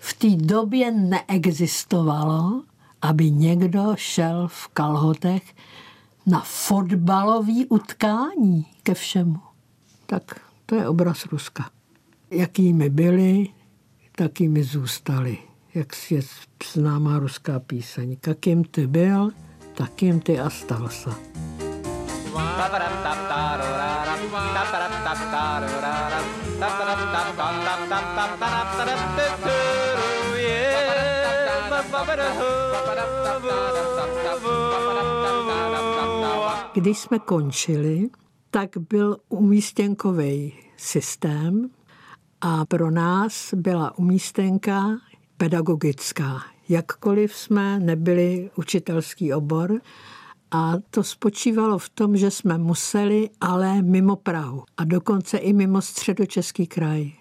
V 0.00 0.14
té 0.14 0.30
době 0.30 0.90
neexistovalo, 0.90 2.62
aby 3.02 3.30
někdo 3.30 3.92
šel 3.94 4.48
v 4.48 4.68
kalhotech 4.68 5.54
na 6.26 6.40
fotbalový 6.40 7.66
utkání 7.66 8.66
ke 8.82 8.94
všemu. 8.94 9.38
Tak 10.06 10.40
to 10.66 10.74
je 10.74 10.88
obraz 10.88 11.26
Ruska 11.26 11.70
jakými 12.34 12.90
byli, 12.90 13.48
takými 14.16 14.62
zůstali. 14.62 15.38
Jak 15.74 16.10
je 16.10 16.20
známá 16.72 17.18
ruská 17.18 17.60
píseň. 17.60 18.16
Kakým 18.20 18.64
ty 18.64 18.86
byl, 18.86 19.30
takým 19.74 20.20
ty 20.20 20.40
a 20.40 20.50
stal 20.50 20.88
se. 20.88 21.10
Když 36.74 36.98
jsme 36.98 37.18
končili, 37.18 38.08
tak 38.50 38.70
byl 38.78 39.16
umístěnkový 39.28 40.52
systém, 40.76 41.70
a 42.46 42.64
pro 42.64 42.90
nás 42.90 43.54
byla 43.54 43.98
umístěnka 43.98 44.98
pedagogická. 45.36 46.42
Jakkoliv 46.68 47.34
jsme 47.34 47.80
nebyli 47.80 48.50
učitelský 48.56 49.32
obor, 49.32 49.80
a 50.50 50.72
to 50.90 51.04
spočívalo 51.04 51.78
v 51.78 51.88
tom, 51.88 52.16
že 52.16 52.30
jsme 52.30 52.58
museli, 52.58 53.30
ale 53.40 53.82
mimo 53.82 54.16
Prahu 54.16 54.64
a 54.76 54.84
dokonce 54.84 55.38
i 55.38 55.52
mimo 55.52 55.82
středočeský 55.82 56.66
kraj. 56.66 57.12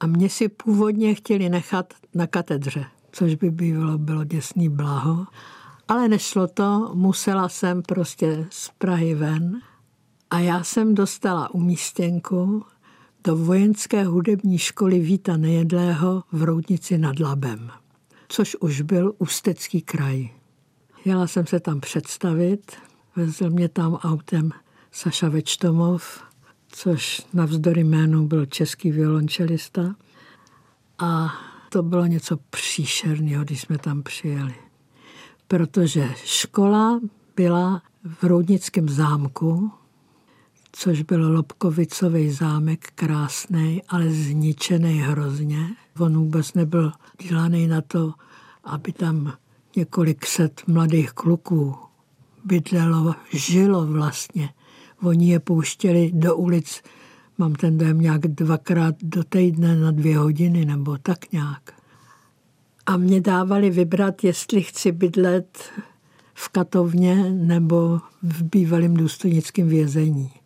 A 0.00 0.06
mě 0.06 0.30
si 0.30 0.48
původně 0.48 1.14
chtěli 1.14 1.48
nechat 1.48 1.94
na 2.14 2.26
katedře, 2.26 2.84
což 3.12 3.34
by 3.34 3.50
bylo, 3.50 3.98
bylo 3.98 4.24
děsný 4.24 4.68
blaho, 4.68 5.26
ale 5.88 6.08
nešlo 6.08 6.46
to, 6.46 6.90
musela 6.94 7.48
jsem 7.48 7.82
prostě 7.82 8.46
z 8.50 8.70
Prahy 8.78 9.14
ven 9.14 9.60
a 10.30 10.38
já 10.38 10.64
jsem 10.64 10.94
dostala 10.94 11.54
umístěnku 11.54 12.64
do 13.24 13.36
vojenské 13.36 14.04
hudební 14.04 14.58
školy 14.58 14.98
Víta 14.98 15.36
Nejedlého 15.36 16.22
v 16.32 16.42
Roudnici 16.42 16.98
nad 16.98 17.20
Labem, 17.20 17.70
což 18.28 18.56
už 18.60 18.80
byl 18.80 19.14
Ústecký 19.18 19.82
kraj. 19.82 20.30
Jela 21.04 21.26
jsem 21.26 21.46
se 21.46 21.60
tam 21.60 21.80
představit, 21.80 22.76
vezl 23.16 23.50
mě 23.50 23.68
tam 23.68 23.94
autem 23.94 24.50
Saša 24.90 25.28
Večtomov, 25.28 26.22
což 26.68 27.22
navzdory 27.34 27.84
jménu 27.84 28.26
byl 28.26 28.46
český 28.46 28.90
violončelista. 28.90 29.94
A 30.98 31.34
to 31.68 31.82
bylo 31.82 32.06
něco 32.06 32.36
příšerného, 32.50 33.44
když 33.44 33.60
jsme 33.60 33.78
tam 33.78 34.02
přijeli. 34.02 34.54
Protože 35.48 36.08
škola 36.24 37.00
byla 37.36 37.82
v 38.04 38.24
Roudnickém 38.24 38.88
zámku, 38.88 39.70
což 40.72 41.02
byl 41.02 41.32
Lobkovicový 41.32 42.30
zámek, 42.30 42.88
krásný, 42.94 43.82
ale 43.88 44.10
zničený 44.10 44.98
hrozně. 44.98 45.66
On 45.98 46.18
vůbec 46.18 46.54
nebyl 46.54 46.92
dělaný 47.28 47.66
na 47.66 47.80
to, 47.80 48.12
aby 48.64 48.92
tam 48.92 49.32
několik 49.76 50.26
set 50.26 50.62
mladých 50.66 51.12
kluků 51.12 51.74
bydlelo, 52.44 53.14
žilo 53.32 53.86
vlastně. 53.86 54.50
Oni 55.02 55.30
je 55.30 55.40
pouštěli 55.40 56.10
do 56.14 56.36
ulic, 56.36 56.82
mám 57.38 57.54
ten 57.54 57.78
dojem 57.78 58.00
nějak 58.00 58.20
dvakrát 58.20 58.94
do 59.02 59.24
týdne 59.24 59.76
na 59.76 59.90
dvě 59.90 60.18
hodiny 60.18 60.64
nebo 60.64 60.98
tak 60.98 61.32
nějak. 61.32 61.72
A 62.86 62.96
mě 62.96 63.20
dávali 63.20 63.70
vybrat, 63.70 64.24
jestli 64.24 64.62
chci 64.62 64.92
bydlet 64.92 65.58
v 66.34 66.48
katovně 66.48 67.30
nebo 67.30 68.00
v 68.22 68.42
bývalém 68.42 68.94
důstojnickém 68.94 69.68
vězení. 69.68 70.41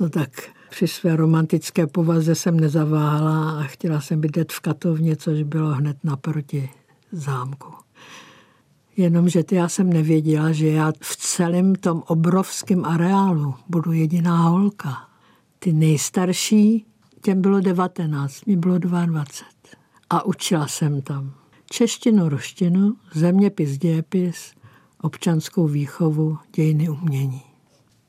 No 0.00 0.08
tak 0.08 0.30
Při 0.70 0.88
své 0.88 1.16
romantické 1.16 1.86
povaze 1.86 2.34
jsem 2.34 2.60
nezaváhala 2.60 3.60
a 3.60 3.62
chtěla 3.62 4.00
jsem 4.00 4.20
bydlet 4.20 4.52
v 4.52 4.60
Katovně, 4.60 5.16
což 5.16 5.42
bylo 5.42 5.68
hned 5.68 5.96
naproti 6.04 6.70
zámku. 7.12 7.72
Jenomže 8.96 9.44
já 9.52 9.68
jsem 9.68 9.92
nevěděla, 9.92 10.52
že 10.52 10.68
já 10.68 10.92
v 11.00 11.16
celém 11.16 11.74
tom 11.74 12.02
obrovském 12.06 12.84
areálu 12.84 13.54
budu 13.68 13.92
jediná 13.92 14.36
holka. 14.42 15.08
Ty 15.58 15.72
nejstarší, 15.72 16.86
těm 17.22 17.40
bylo 17.40 17.60
19, 17.60 18.46
mi 18.46 18.56
bylo 18.56 18.78
22. 18.78 19.44
A 20.10 20.26
učila 20.26 20.68
jsem 20.68 21.02
tam 21.02 21.32
češtinu, 21.70 22.28
roštinu, 22.28 22.96
zeměpis, 23.14 23.78
dějepis, 23.78 24.52
občanskou 25.00 25.66
výchovu, 25.66 26.38
dějiny 26.54 26.88
umění. 26.88 27.42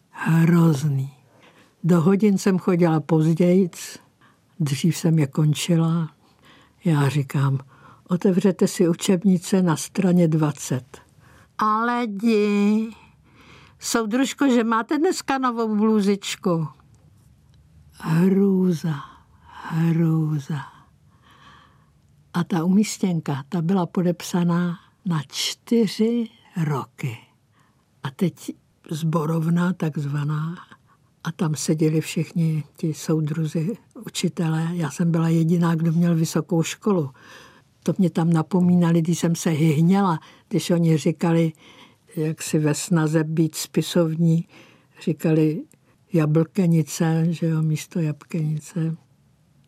Hrozný. 0.10 1.19
Do 1.84 2.02
hodin 2.02 2.38
jsem 2.38 2.60
chodila 2.60 3.00
později, 3.00 3.70
dřív 4.60 4.98
jsem 4.98 5.20
je 5.20 5.28
končila. 5.28 6.10
Já 6.86 7.10
říkám, 7.10 7.60
otevřete 8.08 8.68
si 8.68 8.90
učebnice 8.90 9.62
na 9.62 9.76
straně 9.76 10.28
20. 10.28 11.02
Ale 11.58 12.08
di, 12.08 12.90
soudružko, 13.80 14.50
že 14.50 14.64
máte 14.64 14.98
dneska 14.98 15.38
novou 15.38 15.76
bluzičku. 15.76 16.68
Hrůza, 17.92 18.96
hrůza. 19.64 20.60
A 22.34 22.44
ta 22.44 22.64
umístěnka, 22.64 23.44
ta 23.50 23.62
byla 23.62 23.86
podepsaná 23.86 24.80
na 25.06 25.22
čtyři 25.28 26.30
roky. 26.64 27.18
A 28.04 28.12
teď 28.12 28.56
zborovna 28.92 29.74
takzvaná 29.74 30.56
a 31.24 31.32
tam 31.32 31.56
seděli 31.56 32.02
všichni 32.02 32.64
ti 32.78 32.94
soudruzi, 32.94 33.78
učitelé. 34.06 34.70
Já 34.74 34.92
jsem 34.92 35.12
byla 35.12 35.30
jediná, 35.30 35.76
kdo 35.76 35.92
měl 35.92 36.16
vysokou 36.16 36.64
školu. 36.64 37.10
To 37.84 37.94
mě 37.98 38.10
tam 38.10 38.34
napomínali, 38.34 39.02
když 39.02 39.20
jsem 39.20 39.36
se 39.36 39.50
hyhněla, 39.50 40.20
když 40.50 40.70
oni 40.70 40.98
říkali, 40.98 41.54
jak 42.16 42.42
si 42.42 42.60
ve 42.60 42.74
snaze 42.74 43.24
být 43.24 43.56
spisovní, 43.56 44.48
říkali 45.04 45.64
jablkenice, 46.14 47.26
že 47.30 47.48
jo, 47.48 47.62
místo 47.62 48.00
jabkenice. 48.00 48.96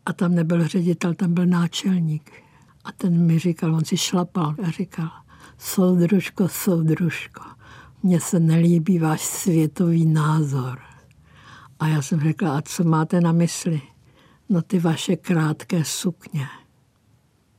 A 0.05 0.13
tam 0.13 0.35
nebyl 0.35 0.67
ředitel, 0.67 1.13
tam 1.13 1.33
byl 1.33 1.45
náčelník. 1.45 2.31
A 2.83 2.91
ten 2.91 3.25
mi 3.25 3.39
říkal, 3.39 3.75
on 3.75 3.85
si 3.85 3.97
šlapal 3.97 4.55
a 4.63 4.71
říkal, 4.71 5.09
soudružko, 5.57 6.47
soudružko, 6.47 7.43
mně 8.03 8.21
se 8.21 8.39
nelíbí 8.39 8.99
váš 8.99 9.21
světový 9.21 10.05
názor. 10.05 10.90
A 11.81 11.87
já 11.87 12.01
jsem 12.01 12.19
řekla, 12.19 12.57
a 12.57 12.61
co 12.61 12.83
máte 12.83 13.21
na 13.21 13.31
mysli? 13.31 13.81
No 14.49 14.61
ty 14.61 14.79
vaše 14.79 15.15
krátké 15.15 15.85
sukně. 15.85 16.47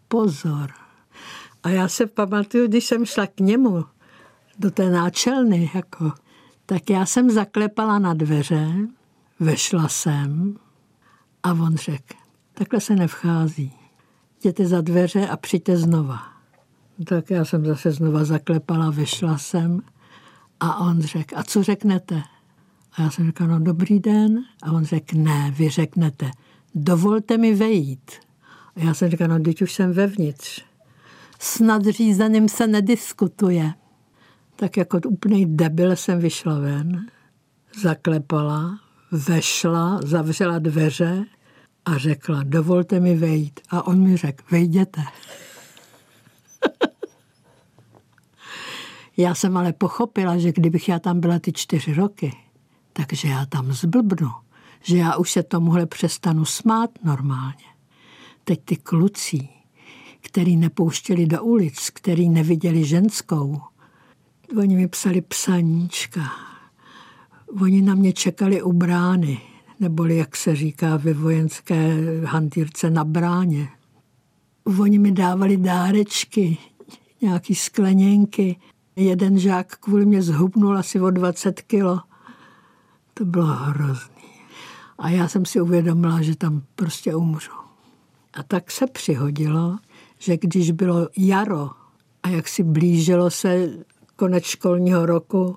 Pozor. 0.08 0.70
A 1.62 1.68
já 1.68 1.88
se 1.88 2.06
pamatuju, 2.06 2.68
když 2.68 2.84
jsem 2.84 3.06
šla 3.06 3.26
k 3.26 3.40
němu, 3.40 3.84
do 4.58 4.70
té 4.70 4.90
náčelny, 4.90 5.70
jako, 5.74 6.12
tak 6.66 6.90
já 6.90 7.06
jsem 7.06 7.30
zaklepala 7.30 7.98
na 7.98 8.14
dveře, 8.14 8.74
vešla 9.40 9.88
jsem 9.88 10.56
a 11.42 11.52
on 11.52 11.76
řekl, 11.76 12.14
takhle 12.54 12.80
se 12.80 12.96
nevchází. 12.96 13.72
Jděte 14.38 14.66
za 14.66 14.80
dveře 14.80 15.28
a 15.28 15.36
přijďte 15.36 15.76
znova. 15.76 16.22
Tak 17.06 17.30
já 17.30 17.44
jsem 17.44 17.66
zase 17.66 17.92
znova 17.92 18.24
zaklepala, 18.24 18.90
vyšla 18.90 19.38
jsem 19.38 19.82
a 20.60 20.76
on 20.76 21.00
řekl, 21.00 21.38
a 21.38 21.42
co 21.42 21.62
řeknete? 21.62 22.22
A 22.92 23.02
já 23.02 23.10
jsem 23.10 23.26
řekla, 23.26 23.46
no 23.46 23.60
dobrý 23.60 24.00
den. 24.00 24.44
A 24.62 24.72
on 24.72 24.84
řekl, 24.84 25.16
ne, 25.16 25.54
vy 25.56 25.70
řeknete, 25.70 26.30
dovolte 26.74 27.38
mi 27.38 27.54
vejít. 27.54 28.10
A 28.76 28.80
já 28.80 28.94
jsem 28.94 29.10
řekla, 29.10 29.26
no 29.26 29.38
teď 29.38 29.62
už 29.62 29.72
jsem 29.72 29.92
vevnitř. 29.92 30.64
S 31.38 31.60
nadřízeným 31.60 32.48
se 32.48 32.66
nediskutuje. 32.66 33.72
Tak 34.56 34.76
jako 34.76 35.00
úplný 35.06 35.56
debil 35.56 35.96
jsem 35.96 36.18
vyšla 36.18 36.58
ven, 36.58 37.06
zaklepala, 37.82 38.80
vešla, 39.10 40.00
zavřela 40.04 40.58
dveře 40.58 41.24
a 41.84 41.98
řekla, 41.98 42.42
dovolte 42.42 43.00
mi 43.00 43.16
vejít. 43.16 43.60
A 43.70 43.86
on 43.86 44.00
mi 44.00 44.16
řekl, 44.16 44.44
vejděte. 44.50 45.02
já 49.16 49.34
jsem 49.34 49.56
ale 49.56 49.72
pochopila, 49.72 50.38
že 50.38 50.52
kdybych 50.52 50.88
já 50.88 50.98
tam 50.98 51.20
byla 51.20 51.38
ty 51.38 51.52
čtyři 51.52 51.94
roky, 51.94 52.32
takže 52.92 53.28
já 53.28 53.46
tam 53.46 53.72
zblbnu, 53.72 54.30
že 54.82 54.96
já 54.96 55.16
už 55.16 55.32
se 55.32 55.42
tomuhle 55.42 55.86
přestanu 55.86 56.44
smát 56.44 56.90
normálně. 57.04 57.64
Teď 58.44 58.60
ty 58.64 58.76
kluci, 58.76 59.48
který 60.20 60.56
nepouštěli 60.56 61.26
do 61.26 61.42
ulic, 61.42 61.90
který 61.90 62.28
neviděli 62.28 62.84
ženskou, 62.84 63.60
oni 64.58 64.76
mi 64.76 64.88
psali 64.88 65.20
psaníčka. 65.20 66.20
Oni 67.62 67.82
na 67.82 67.94
mě 67.94 68.12
čekali 68.12 68.62
u 68.62 68.72
brány, 68.72 69.40
neboli 69.80 70.16
jak 70.16 70.36
se 70.36 70.56
říká 70.56 70.96
ve 70.96 71.14
vojenské 71.14 71.96
hantýrce 72.24 72.90
na 72.90 73.04
bráně. 73.04 73.68
Oni 74.80 74.98
mi 74.98 75.12
dávali 75.12 75.56
dárečky, 75.56 76.58
nějaký 77.22 77.54
skleněnky. 77.54 78.56
Jeden 78.96 79.38
žák 79.38 79.76
kvůli 79.76 80.06
mě 80.06 80.22
zhubnul 80.22 80.78
asi 80.78 81.00
o 81.00 81.10
20 81.10 81.60
kilo. 81.60 82.00
To 83.14 83.24
bylo 83.24 83.46
hrozný. 83.46 84.22
A 84.98 85.08
já 85.08 85.28
jsem 85.28 85.44
si 85.44 85.60
uvědomila, 85.60 86.22
že 86.22 86.36
tam 86.36 86.62
prostě 86.74 87.14
umřu. 87.14 87.52
A 88.34 88.42
tak 88.42 88.70
se 88.70 88.86
přihodilo, 88.86 89.78
že 90.18 90.36
když 90.36 90.70
bylo 90.70 91.08
jaro 91.16 91.70
a 92.22 92.28
jak 92.28 92.48
si 92.48 92.62
blížilo 92.62 93.30
se 93.30 93.68
konec 94.16 94.44
školního 94.44 95.06
roku 95.06 95.56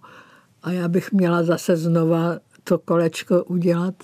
a 0.63 0.71
já 0.71 0.87
bych 0.87 1.11
měla 1.11 1.43
zase 1.43 1.77
znova 1.77 2.19
to 2.63 2.79
kolečko 2.79 3.43
udělat, 3.43 4.03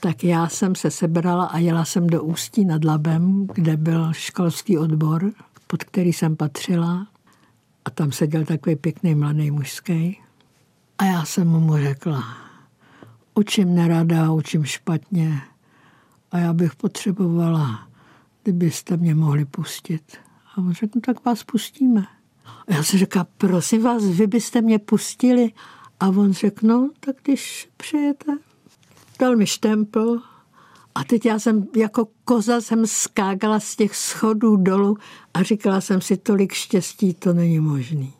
tak 0.00 0.24
já 0.24 0.48
jsem 0.48 0.74
se 0.74 0.90
sebrala 0.90 1.44
a 1.44 1.58
jela 1.58 1.84
jsem 1.84 2.06
do 2.06 2.22
Ústí 2.22 2.64
nad 2.64 2.84
Labem, 2.84 3.46
kde 3.54 3.76
byl 3.76 4.12
školský 4.12 4.78
odbor, 4.78 5.32
pod 5.66 5.84
který 5.84 6.12
jsem 6.12 6.36
patřila. 6.36 7.06
A 7.84 7.90
tam 7.90 8.12
seděl 8.12 8.44
takový 8.44 8.76
pěkný 8.76 9.14
mladý 9.14 9.50
mužský. 9.50 10.20
A 10.98 11.04
já 11.04 11.24
jsem 11.24 11.48
mu 11.48 11.76
řekla, 11.76 12.24
učím 13.40 13.74
nerada, 13.74 14.32
učím 14.32 14.64
špatně 14.64 15.42
a 16.30 16.38
já 16.38 16.52
bych 16.52 16.76
potřebovala, 16.76 17.88
kdybyste 18.42 18.96
mě 18.96 19.14
mohli 19.14 19.44
pustit. 19.44 20.16
A 20.54 20.58
on 20.58 20.72
řekl, 20.72 20.92
no, 20.94 21.00
tak 21.00 21.24
vás 21.24 21.44
pustíme. 21.44 22.06
A 22.68 22.74
já 22.74 22.82
si 22.82 22.98
říká, 22.98 23.26
prosím 23.36 23.82
vás, 23.82 24.04
vy 24.04 24.26
byste 24.26 24.62
mě 24.62 24.78
pustili. 24.78 25.52
A 26.00 26.08
on 26.08 26.32
řekl, 26.32 26.66
no, 26.66 26.90
tak 27.00 27.16
když 27.22 27.68
přijete. 27.76 28.38
Dal 29.18 29.36
mi 29.36 29.46
štempl 29.46 30.18
a 30.94 31.04
teď 31.04 31.26
já 31.26 31.38
jsem 31.38 31.66
jako 31.76 32.08
koza 32.24 32.60
jsem 32.60 32.86
skágala 32.86 33.60
z 33.60 33.76
těch 33.76 33.96
schodů 33.96 34.56
dolů 34.56 34.96
a 35.34 35.42
říkala 35.42 35.80
jsem 35.80 36.00
si, 36.00 36.16
tolik 36.16 36.52
štěstí, 36.52 37.14
to 37.14 37.32
není 37.32 37.60
možný. 37.60 38.12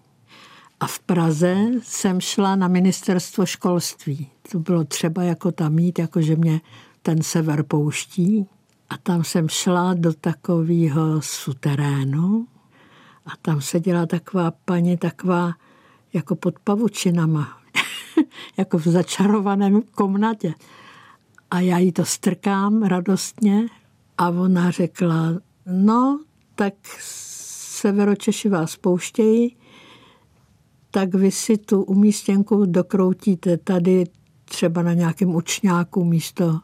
A 0.80 0.86
v 0.86 0.98
Praze 0.98 1.56
jsem 1.82 2.20
šla 2.20 2.56
na 2.56 2.68
ministerstvo 2.68 3.46
školství. 3.46 4.30
To 4.52 4.58
bylo 4.58 4.84
třeba 4.84 5.22
jako 5.22 5.52
tam 5.52 5.72
mít, 5.72 5.98
jako 5.98 6.22
že 6.22 6.36
mě 6.36 6.60
ten 7.02 7.22
sever 7.22 7.62
pouští. 7.62 8.46
A 8.90 8.96
tam 8.96 9.24
jsem 9.24 9.48
šla 9.48 9.94
do 9.94 10.12
takového 10.12 11.22
suterénu 11.22 12.46
a 13.26 13.30
tam 13.42 13.60
seděla 13.60 14.06
taková 14.06 14.52
paní, 14.64 14.96
taková 14.96 15.52
jako 16.12 16.36
pod 16.36 16.58
pavučinama, 16.58 17.58
jako 18.56 18.78
v 18.78 18.84
začarovaném 18.84 19.82
komnatě. 19.82 20.54
A 21.50 21.60
já 21.60 21.78
jí 21.78 21.92
to 21.92 22.04
strkám 22.04 22.82
radostně 22.82 23.66
a 24.18 24.28
ona 24.28 24.70
řekla, 24.70 25.32
no, 25.66 26.20
tak 26.54 26.74
Severočeši 27.80 28.48
vás 28.48 28.76
pouštějí, 28.76 29.56
tak 30.90 31.14
vy 31.14 31.30
si 31.30 31.56
tu 31.56 31.82
umístěnku 31.82 32.66
dokroutíte 32.66 33.56
tady 33.56 34.04
třeba 34.50 34.82
na 34.82 34.92
nějakém 34.92 35.34
učňáku 35.34 36.04
místo 36.04 36.60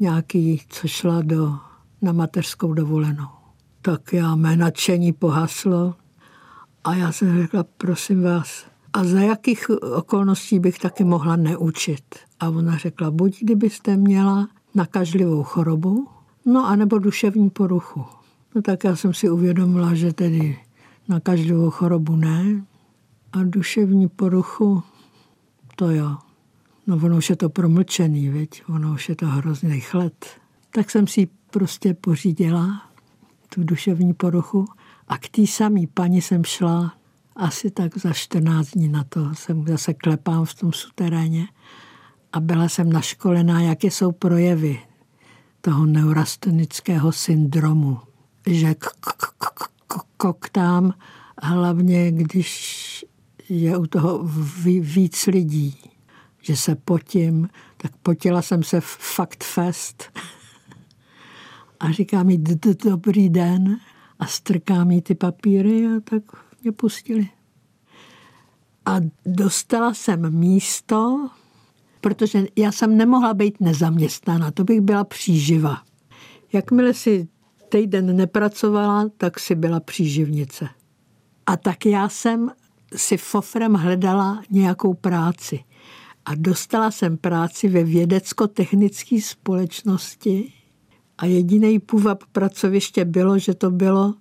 nějaký, 0.00 0.62
co 0.68 0.88
šla 0.88 1.22
do, 1.22 1.56
na 2.02 2.12
mateřskou 2.12 2.72
dovolenou. 2.72 3.28
Tak 3.82 4.12
já 4.12 4.34
mé 4.34 4.56
nadšení 4.56 5.12
pohaslo 5.12 5.94
a 6.84 6.94
já 6.94 7.12
jsem 7.12 7.42
řekla, 7.42 7.64
prosím 7.76 8.22
vás, 8.22 8.66
a 8.92 9.04
za 9.04 9.20
jakých 9.20 9.70
okolností 9.96 10.58
bych 10.58 10.78
taky 10.78 11.04
mohla 11.04 11.36
neučit? 11.36 12.04
A 12.40 12.48
ona 12.48 12.76
řekla, 12.76 13.10
buď 13.10 13.38
kdybyste 13.40 13.96
měla 13.96 14.48
nakažlivou 14.74 15.42
chorobu, 15.42 16.08
no 16.46 16.66
anebo 16.66 16.98
duševní 16.98 17.50
poruchu. 17.50 18.04
No 18.54 18.62
tak 18.62 18.84
já 18.84 18.96
jsem 18.96 19.14
si 19.14 19.30
uvědomila, 19.30 19.94
že 19.94 20.12
tedy 20.12 20.58
nakažlivou 21.08 21.70
chorobu 21.70 22.16
ne, 22.16 22.64
a 23.32 23.38
duševní 23.42 24.08
poruchu, 24.08 24.82
to 25.76 25.90
jo. 25.90 26.16
No 26.88 26.96
ono 26.96 27.16
už 27.16 27.30
je 27.30 27.36
to 27.36 27.48
promlčený, 27.48 28.28
viď? 28.28 28.62
ono 28.68 28.92
už 28.92 29.08
je 29.08 29.16
to 29.16 29.26
hrozný 29.26 29.80
chlet. 29.80 30.26
Tak 30.70 30.90
jsem 30.90 31.06
si 31.06 31.28
prostě 31.50 31.94
pořídila 31.94 32.82
tu 33.54 33.64
duševní 33.64 34.14
poruchu 34.14 34.64
a 35.08 35.18
k 35.18 35.28
té 35.28 35.46
samé 35.46 35.80
paní 35.94 36.22
jsem 36.22 36.44
šla 36.44 36.94
asi 37.36 37.70
tak 37.70 37.98
za 37.98 38.12
14 38.12 38.70
dní 38.70 38.88
na 38.88 39.04
to. 39.04 39.34
Jsem 39.34 39.66
zase 39.66 39.94
klepám 39.94 40.44
v 40.44 40.54
tom 40.54 40.72
suteréně 40.72 41.48
a 42.32 42.40
byla 42.40 42.68
jsem 42.68 42.92
naškolená, 42.92 43.60
jaké 43.60 43.90
jsou 43.90 44.12
projevy 44.12 44.80
toho 45.60 45.86
neurastenického 45.86 47.12
syndromu. 47.12 47.98
Že 48.46 48.74
koktám 50.16 50.94
hlavně, 51.42 52.12
když 52.12 53.04
je 53.48 53.76
u 53.76 53.86
toho 53.86 54.28
víc 54.80 55.26
lidí, 55.26 55.87
že 56.48 56.56
se 56.56 56.74
potím, 56.74 57.48
tak 57.76 57.96
potila 57.96 58.42
jsem 58.42 58.62
se 58.62 58.80
v 58.80 58.84
Fakt 58.84 59.44
Fest 59.44 60.04
a 61.80 61.92
říká 61.92 62.22
mi 62.22 62.38
dobrý 62.84 63.28
den 63.28 63.76
a 64.18 64.26
strká 64.26 64.84
mi 64.84 65.02
ty 65.02 65.14
papíry 65.14 65.86
a 65.86 66.00
tak 66.04 66.22
mě 66.62 66.72
pustili. 66.72 67.28
A 68.86 68.96
dostala 69.26 69.94
jsem 69.94 70.38
místo, 70.38 71.28
protože 72.00 72.46
já 72.56 72.72
jsem 72.72 72.96
nemohla 72.96 73.34
být 73.34 73.60
nezaměstnána, 73.60 74.50
to 74.50 74.64
bych 74.64 74.80
byla 74.80 75.04
příživa. 75.04 75.82
Jakmile 76.52 76.94
si 76.94 77.28
týden 77.68 78.16
nepracovala, 78.16 79.08
tak 79.16 79.40
si 79.40 79.54
byla 79.54 79.80
příživnice. 79.80 80.68
A 81.46 81.56
tak 81.56 81.86
já 81.86 82.08
jsem 82.08 82.50
si 82.96 83.16
fofrem 83.16 83.74
hledala 83.74 84.42
nějakou 84.50 84.94
práci. 84.94 85.64
A 86.28 86.34
dostala 86.36 86.90
jsem 86.90 87.16
práci 87.16 87.68
ve 87.68 87.84
vědecko-technické 87.84 89.20
společnosti 89.20 90.52
a 91.18 91.26
jediný 91.26 91.78
půvab 91.78 92.24
pracoviště 92.32 93.04
bylo, 93.04 93.38
že 93.38 93.54
to 93.54 93.70
bylo 93.70 94.14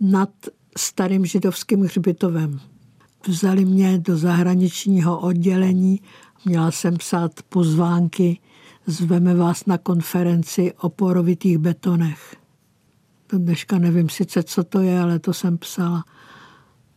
nad 0.00 0.30
starým 0.78 1.26
židovským 1.26 1.82
hřbitovem. 1.82 2.60
Vzali 3.28 3.64
mě 3.64 3.98
do 3.98 4.16
zahraničního 4.16 5.20
oddělení, 5.20 6.00
měla 6.44 6.70
jsem 6.70 6.96
psát 6.96 7.32
pozvánky, 7.48 8.38
zveme 8.86 9.34
vás 9.34 9.66
na 9.66 9.78
konferenci 9.78 10.72
o 10.80 10.88
porovitých 10.88 11.58
betonech. 11.58 12.36
Do 13.32 13.38
dneška 13.38 13.78
nevím 13.78 14.08
sice, 14.08 14.42
co 14.42 14.64
to 14.64 14.80
je, 14.80 15.00
ale 15.00 15.18
to 15.18 15.34
jsem 15.34 15.58
psala. 15.58 16.04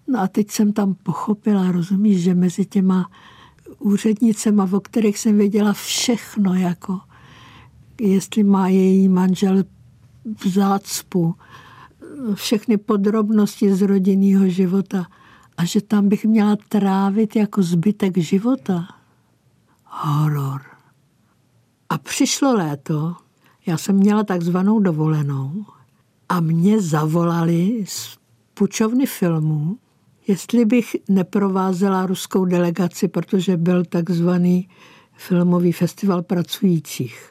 No 0.08 0.20
a 0.20 0.28
teď 0.28 0.52
jsem 0.52 0.74
tam 0.74 0.94
pochopila, 0.94 1.72
rozumíš, 1.72 2.22
že 2.22 2.36
mezi 2.36 2.66
těma 2.66 3.10
úřednicema, 3.84 4.70
o 4.72 4.80
kterých 4.80 5.20
jsem 5.20 5.38
věděla 5.38 5.74
všechno, 5.74 6.54
jako 6.54 7.00
jestli 8.02 8.44
má 8.44 8.68
její 8.68 9.10
manžel 9.10 9.64
v 10.38 10.48
zácpu, 10.48 11.36
všechny 12.34 12.78
podrobnosti 12.78 13.76
z 13.76 13.82
rodinného 13.82 14.48
života 14.48 15.06
a 15.58 15.66
že 15.66 15.82
tam 15.82 16.10
bych 16.10 16.26
měla 16.26 16.58
trávit 16.70 17.36
jako 17.36 17.64
zbytek 17.64 18.18
života. 18.18 18.88
Horor. 19.86 20.62
A 21.90 21.98
přišlo 21.98 22.54
léto, 22.54 23.16
já 23.66 23.78
jsem 23.78 23.96
měla 23.96 24.24
takzvanou 24.24 24.80
dovolenou 24.80 25.66
a 26.30 26.40
mě 26.40 26.82
zavolali 26.82 27.86
z 27.88 28.18
pučovny 28.54 29.06
filmů, 29.06 29.78
jestli 30.28 30.66
bych 30.66 30.96
neprovázela 31.10 32.06
ruskou 32.06 32.46
delegaci, 32.46 33.08
protože 33.08 33.58
byl 33.58 33.86
takzvaný 33.86 34.70
filmový 35.18 35.72
festival 35.72 36.22
pracujících. 36.22 37.30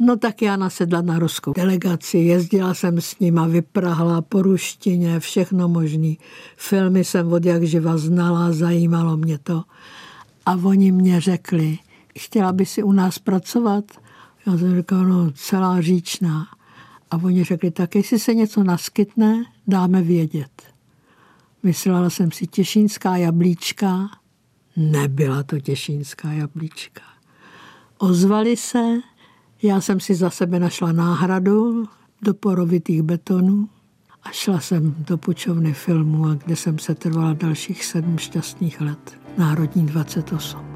No 0.00 0.16
tak 0.16 0.42
já 0.42 0.56
nasedla 0.56 1.02
na 1.02 1.18
ruskou 1.18 1.52
delegaci, 1.52 2.18
jezdila 2.18 2.74
jsem 2.74 3.00
s 3.00 3.18
nima, 3.18 3.46
vyprahla 3.46 4.22
po 4.22 4.42
ruštině, 4.42 5.20
všechno 5.20 5.68
možný. 5.68 6.18
Filmy 6.56 7.04
jsem 7.04 7.32
od 7.32 7.44
jak 7.44 7.62
živa 7.62 7.96
znala, 7.96 8.52
zajímalo 8.52 9.16
mě 9.16 9.38
to. 9.38 9.62
A 10.46 10.52
oni 10.52 10.92
mě 10.92 11.20
řekli, 11.20 11.78
chtěla 12.18 12.52
by 12.52 12.66
si 12.66 12.82
u 12.82 12.92
nás 12.92 13.18
pracovat? 13.18 13.84
Já 14.46 14.58
jsem 14.58 14.76
říkala, 14.76 15.02
no 15.02 15.30
celá 15.30 15.80
říčná. 15.80 16.46
A 17.10 17.16
oni 17.16 17.44
řekli, 17.44 17.70
tak 17.70 17.94
jestli 17.94 18.18
se 18.18 18.34
něco 18.34 18.64
naskytne, 18.64 19.44
dáme 19.66 20.02
vědět. 20.02 20.75
Myslela 21.66 22.10
jsem 22.10 22.32
si 22.32 22.46
těšínská 22.46 23.16
jablíčka. 23.16 24.10
Nebyla 24.76 25.42
to 25.42 25.60
těšínská 25.60 26.32
jablíčka. 26.32 27.02
Ozvali 27.98 28.56
se, 28.56 28.84
já 29.62 29.80
jsem 29.80 30.00
si 30.00 30.14
za 30.14 30.30
sebe 30.30 30.60
našla 30.60 30.92
náhradu 30.92 31.84
do 32.22 32.34
porovitých 32.34 33.02
betonů 33.02 33.68
a 34.22 34.30
šla 34.30 34.60
jsem 34.60 34.94
do 34.98 35.18
pučovny 35.18 35.72
filmu, 35.72 36.24
kde 36.44 36.56
jsem 36.56 36.78
se 36.78 36.94
trvala 36.94 37.32
dalších 37.32 37.84
sedm 37.84 38.18
šťastných 38.18 38.80
let. 38.80 39.18
Národní 39.38 39.86
28. 39.86 40.75